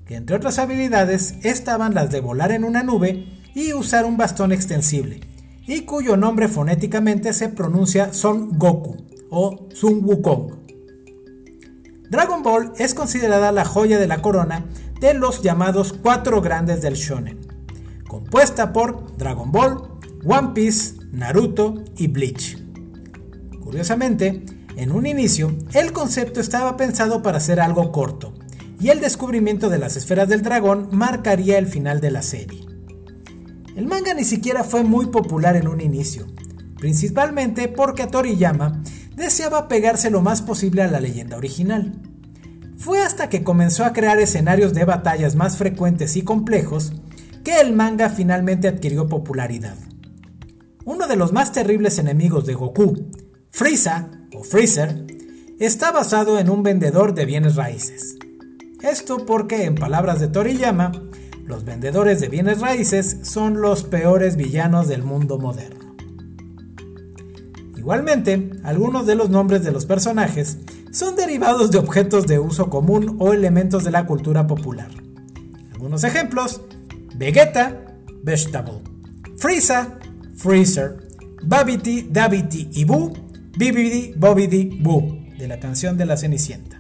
que 0.06 0.16
entre 0.16 0.36
otras 0.36 0.60
habilidades 0.60 1.36
estaban 1.44 1.94
las 1.94 2.12
de 2.12 2.20
volar 2.20 2.52
en 2.52 2.64
una 2.64 2.84
nube 2.84 3.28
y 3.56 3.74
usar 3.74 4.06
un 4.06 4.18
bastón 4.18 4.52
extensible, 4.52 5.22
y 5.66 5.82
cuyo 5.82 6.18
nombre 6.18 6.48
fonéticamente 6.48 7.34
se 7.34 7.50
pronuncia 7.50 8.14
Son 8.14 8.58
Goku 8.58 8.98
o 9.30 9.70
Sun 9.74 10.04
Wukong. 10.04 10.60
Dragon 12.10 12.44
Ball 12.44 12.74
es 12.78 12.94
considerada 12.94 13.54
la 13.54 13.64
joya 13.64 13.98
de 13.98 14.08
la 14.08 14.22
corona 14.22 14.66
de 15.00 15.14
los 15.14 15.42
llamados 15.42 15.94
cuatro 15.94 16.42
grandes 16.42 16.82
del 16.82 16.96
shonen, 16.96 17.40
compuesta 18.08 18.74
por 18.74 19.16
Dragon 19.16 19.50
Ball, 19.52 19.82
One 20.26 20.50
Piece, 20.54 21.01
Naruto 21.12 21.84
y 21.98 22.08
Bleach. 22.08 22.58
Curiosamente, 23.60 24.44
en 24.78 24.92
un 24.92 25.06
inicio, 25.06 25.56
el 25.74 25.92
concepto 25.92 26.40
estaba 26.40 26.78
pensado 26.78 27.22
para 27.22 27.40
ser 27.40 27.60
algo 27.60 27.92
corto, 27.92 28.34
y 28.80 28.90
el 28.90 29.02
descubrimiento 29.02 29.70
de 29.70 29.78
las 29.78 29.98
esferas 29.98 30.30
del 30.30 30.42
dragón 30.42 30.90
marcaría 30.92 31.58
el 31.58 31.68
final 31.68 32.02
de 32.02 32.12
la 32.12 32.22
serie. 32.22 32.66
El 33.76 33.88
manga 33.88 34.14
ni 34.14 34.24
siquiera 34.24 34.64
fue 34.64 34.84
muy 34.84 35.08
popular 35.08 35.56
en 35.56 35.68
un 35.68 35.82
inicio, 35.82 36.28
principalmente 36.78 37.68
porque 37.68 38.08
Toriyama 38.08 38.82
deseaba 39.16 39.68
pegarse 39.68 40.10
lo 40.10 40.22
más 40.22 40.42
posible 40.42 40.82
a 40.82 40.88
la 40.88 41.00
leyenda 41.00 41.38
original. 41.38 42.02
Fue 42.78 43.02
hasta 43.02 43.30
que 43.30 43.44
comenzó 43.44 43.86
a 43.86 43.94
crear 43.94 44.20
escenarios 44.20 44.74
de 44.74 44.86
batallas 44.86 45.36
más 45.36 45.58
frecuentes 45.58 46.16
y 46.16 46.24
complejos 46.24 46.94
que 47.44 47.60
el 47.60 47.74
manga 47.74 48.10
finalmente 48.10 48.68
adquirió 48.68 49.08
popularidad. 49.08 49.78
Uno 50.84 51.08
de 51.08 51.16
los 51.16 51.32
más 51.32 51.52
terribles 51.52 52.00
enemigos 52.00 52.46
de 52.46 52.56
Goku, 52.56 53.06
Frieza 53.52 54.10
o 54.36 54.44
Freezer, 54.44 55.06
está 55.60 55.92
basado 55.92 56.40
en 56.40 56.50
un 56.50 56.64
vendedor 56.64 57.14
de 57.14 57.26
bienes 57.26 57.56
raíces. 57.56 58.18
Esto 58.82 59.26
porque, 59.26 59.66
en 59.66 59.76
palabras 59.76 60.20
de 60.20 60.28
Toriyama, 60.28 60.92
los 61.46 61.66
vendedores 61.66 62.20
de 62.20 62.30
bienes 62.30 62.62
raíces 62.62 63.20
son 63.22 63.62
los 63.62 63.84
peores 63.84 64.38
villanos 64.38 64.88
del 64.88 65.04
mundo 65.04 65.38
moderno. 65.38 65.96
Igualmente, 67.78 68.50
algunos 68.64 69.06
de 69.06 69.16
los 69.16 69.30
nombres 69.30 69.64
de 69.64 69.72
los 69.72 69.86
personajes 69.86 70.58
son 70.92 71.16
derivados 71.16 71.70
de 71.70 71.78
objetos 71.78 72.26
de 72.26 72.40
uso 72.40 72.70
común 72.72 73.18
o 73.20 73.34
elementos 73.34 73.84
de 73.84 73.92
la 73.92 74.08
cultura 74.08 74.48
popular. 74.48 74.90
Algunos 75.74 76.04
ejemplos: 76.04 76.62
Vegeta, 77.16 77.86
Vegetable, 78.24 78.82
Frieza, 79.38 80.00
Freezer, 80.42 80.98
Babity, 81.44 82.08
Davity 82.10 82.70
y 82.74 82.84
Boo, 82.84 83.14
Bibidi, 83.56 84.14
Bobidi, 84.18 84.80
Boo, 84.82 85.20
de 85.38 85.48
la 85.48 85.60
canción 85.60 85.98
de 85.98 86.08
la 86.08 86.18
Cenicienta. 86.18 86.80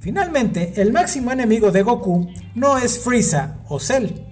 Finalmente, 0.00 0.80
el 0.80 0.90
máximo 0.90 1.32
enemigo 1.32 1.70
de 1.70 1.82
Goku 1.82 2.30
no 2.54 2.78
es 2.78 2.98
Frieza 2.98 3.58
o 3.68 3.78
Cell. 3.78 4.22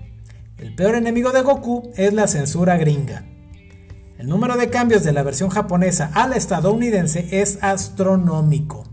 El 0.56 0.74
peor 0.74 0.94
enemigo 0.94 1.32
de 1.32 1.42
Goku 1.42 1.90
es 1.96 2.14
la 2.14 2.28
censura 2.28 2.78
gringa. 2.78 3.26
El 4.16 4.26
número 4.26 4.56
de 4.56 4.70
cambios 4.70 5.04
de 5.04 5.12
la 5.12 5.22
versión 5.22 5.50
japonesa 5.50 6.10
a 6.14 6.26
la 6.28 6.36
estadounidense 6.36 7.28
es 7.42 7.58
astronómico. 7.60 8.84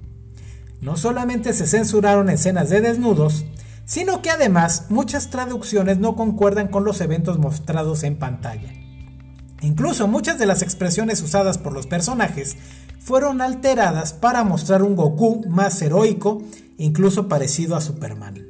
No 0.81 0.97
solamente 0.97 1.53
se 1.53 1.67
censuraron 1.67 2.29
escenas 2.29 2.69
de 2.69 2.81
desnudos, 2.81 3.45
sino 3.85 4.21
que 4.21 4.29
además 4.29 4.87
muchas 4.89 5.29
traducciones 5.29 5.99
no 5.99 6.17
concuerdan 6.17 6.67
con 6.67 6.83
los 6.83 6.99
eventos 6.99 7.39
mostrados 7.39 8.03
en 8.03 8.17
pantalla. 8.17 8.73
Incluso 9.61 10.07
muchas 10.07 10.39
de 10.39 10.45
las 10.45 10.61
expresiones 10.61 11.21
usadas 11.21 11.57
por 11.57 11.73
los 11.73 11.85
personajes 11.85 12.55
fueron 12.99 13.41
alteradas 13.41 14.13
para 14.13 14.43
mostrar 14.43 14.83
un 14.83 14.95
Goku 14.95 15.45
más 15.49 15.81
heroico, 15.81 16.43
incluso 16.77 17.27
parecido 17.27 17.75
a 17.75 17.81
Superman. 17.81 18.45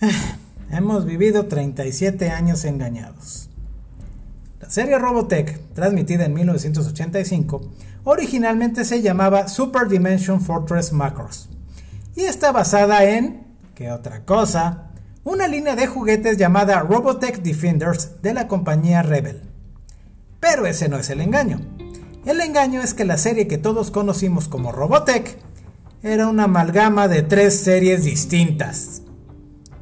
Hemos 0.70 1.04
vivido 1.04 1.46
37 1.46 2.30
años 2.30 2.64
engañados. 2.64 3.50
La 4.60 4.70
serie 4.70 4.98
Robotech, 4.98 5.58
transmitida 5.74 6.26
en 6.26 6.34
1985, 6.34 7.62
originalmente 8.10 8.86
se 8.86 9.02
llamaba 9.02 9.48
Super 9.48 9.86
Dimension 9.86 10.40
Fortress 10.40 10.94
Macross 10.94 11.50
y 12.16 12.22
está 12.22 12.52
basada 12.52 13.04
en, 13.04 13.46
¿qué 13.74 13.92
otra 13.92 14.24
cosa? 14.24 14.92
Una 15.24 15.46
línea 15.46 15.76
de 15.76 15.86
juguetes 15.86 16.38
llamada 16.38 16.80
Robotech 16.80 17.42
Defenders 17.42 18.22
de 18.22 18.32
la 18.32 18.48
compañía 18.48 19.02
Rebel. 19.02 19.42
Pero 20.40 20.64
ese 20.64 20.88
no 20.88 20.96
es 20.96 21.10
el 21.10 21.20
engaño. 21.20 21.60
El 22.24 22.40
engaño 22.40 22.80
es 22.80 22.94
que 22.94 23.04
la 23.04 23.18
serie 23.18 23.46
que 23.46 23.58
todos 23.58 23.90
conocimos 23.90 24.48
como 24.48 24.72
Robotech 24.72 25.36
era 26.02 26.28
una 26.28 26.44
amalgama 26.44 27.08
de 27.08 27.22
tres 27.22 27.60
series 27.60 28.04
distintas. 28.04 29.02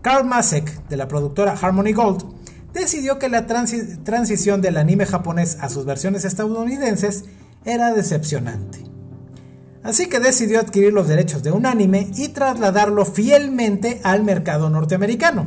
Carl 0.02 0.26
Masek, 0.26 0.88
de 0.88 0.96
la 0.96 1.06
productora 1.06 1.52
Harmony 1.52 1.92
Gold, 1.92 2.24
decidió 2.72 3.20
que 3.20 3.28
la 3.28 3.46
transición 3.46 4.62
del 4.62 4.78
anime 4.78 5.06
japonés 5.06 5.58
a 5.60 5.68
sus 5.68 5.84
versiones 5.84 6.24
estadounidenses 6.24 7.24
era 7.66 7.92
decepcionante. 7.92 8.78
Así 9.82 10.08
que 10.08 10.18
decidió 10.18 10.58
adquirir 10.58 10.92
los 10.92 11.06
derechos 11.06 11.42
de 11.42 11.52
un 11.52 11.66
anime 11.66 12.10
y 12.16 12.28
trasladarlo 12.28 13.04
fielmente 13.04 14.00
al 14.02 14.24
mercado 14.24 14.70
norteamericano. 14.70 15.46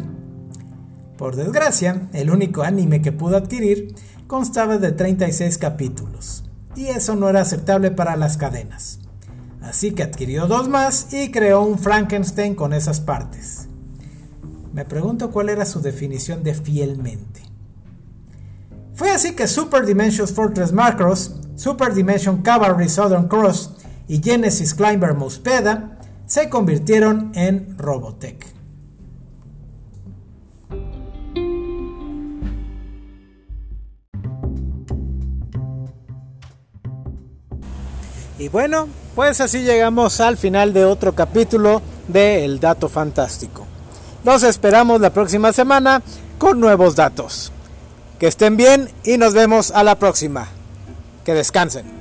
Por 1.17 1.35
desgracia, 1.35 2.07
el 2.13 2.29
único 2.29 2.61
anime 2.61 3.01
que 3.01 3.11
pudo 3.11 3.35
adquirir 3.35 3.95
constaba 4.27 4.77
de 4.77 4.91
36 4.91 5.57
capítulos, 5.57 6.45
y 6.75 6.85
eso 6.85 7.15
no 7.15 7.27
era 7.27 7.41
aceptable 7.41 7.91
para 7.91 8.15
las 8.15 8.37
cadenas. 8.37 8.99
Así 9.61 9.91
que 9.91 10.03
adquirió 10.03 10.47
dos 10.47 10.69
más 10.69 11.13
y 11.13 11.31
creó 11.31 11.63
un 11.63 11.77
Frankenstein 11.77 12.55
con 12.55 12.71
esas 12.71 13.01
partes. 13.01 13.67
Me 14.73 14.85
pregunto 14.85 15.31
cuál 15.31 15.49
era 15.49 15.65
su 15.65 15.81
definición 15.81 16.43
de 16.43 16.53
fielmente. 16.53 17.41
Fue 18.93 19.11
así 19.11 19.33
que 19.33 19.47
Super 19.47 19.85
Dimensions 19.85 20.31
Fortress 20.31 20.71
Macross, 20.71 21.35
Super 21.59 21.93
Dimension 21.93 22.41
Cavalry 22.41 22.87
Southern 22.87 23.27
Cross 23.27 23.71
y 24.07 24.21
Genesis 24.23 24.73
Climber 24.73 25.13
Muspeda 25.13 25.99
se 26.25 26.47
convirtieron 26.47 27.33
en 27.35 27.77
Robotech. 27.77 28.45
Y 38.37 38.47
bueno, 38.47 38.87
pues 39.13 39.41
así 39.41 39.63
llegamos 39.63 40.21
al 40.21 40.37
final 40.37 40.71
de 40.71 40.85
otro 40.85 41.13
capítulo 41.13 41.81
de 42.07 42.45
El 42.45 42.61
Dato 42.61 42.87
Fantástico. 42.87 43.67
Los 44.23 44.43
esperamos 44.43 45.01
la 45.01 45.09
próxima 45.09 45.51
semana 45.51 46.01
con 46.37 46.61
nuevos 46.61 46.95
datos. 46.95 47.51
Que 48.17 48.27
estén 48.27 48.55
bien 48.55 48.89
y 49.03 49.17
nos 49.17 49.33
vemos 49.33 49.71
a 49.71 49.83
la 49.83 49.95
próxima. 49.95 50.47
Que 51.23 51.33
descansen. 51.33 51.98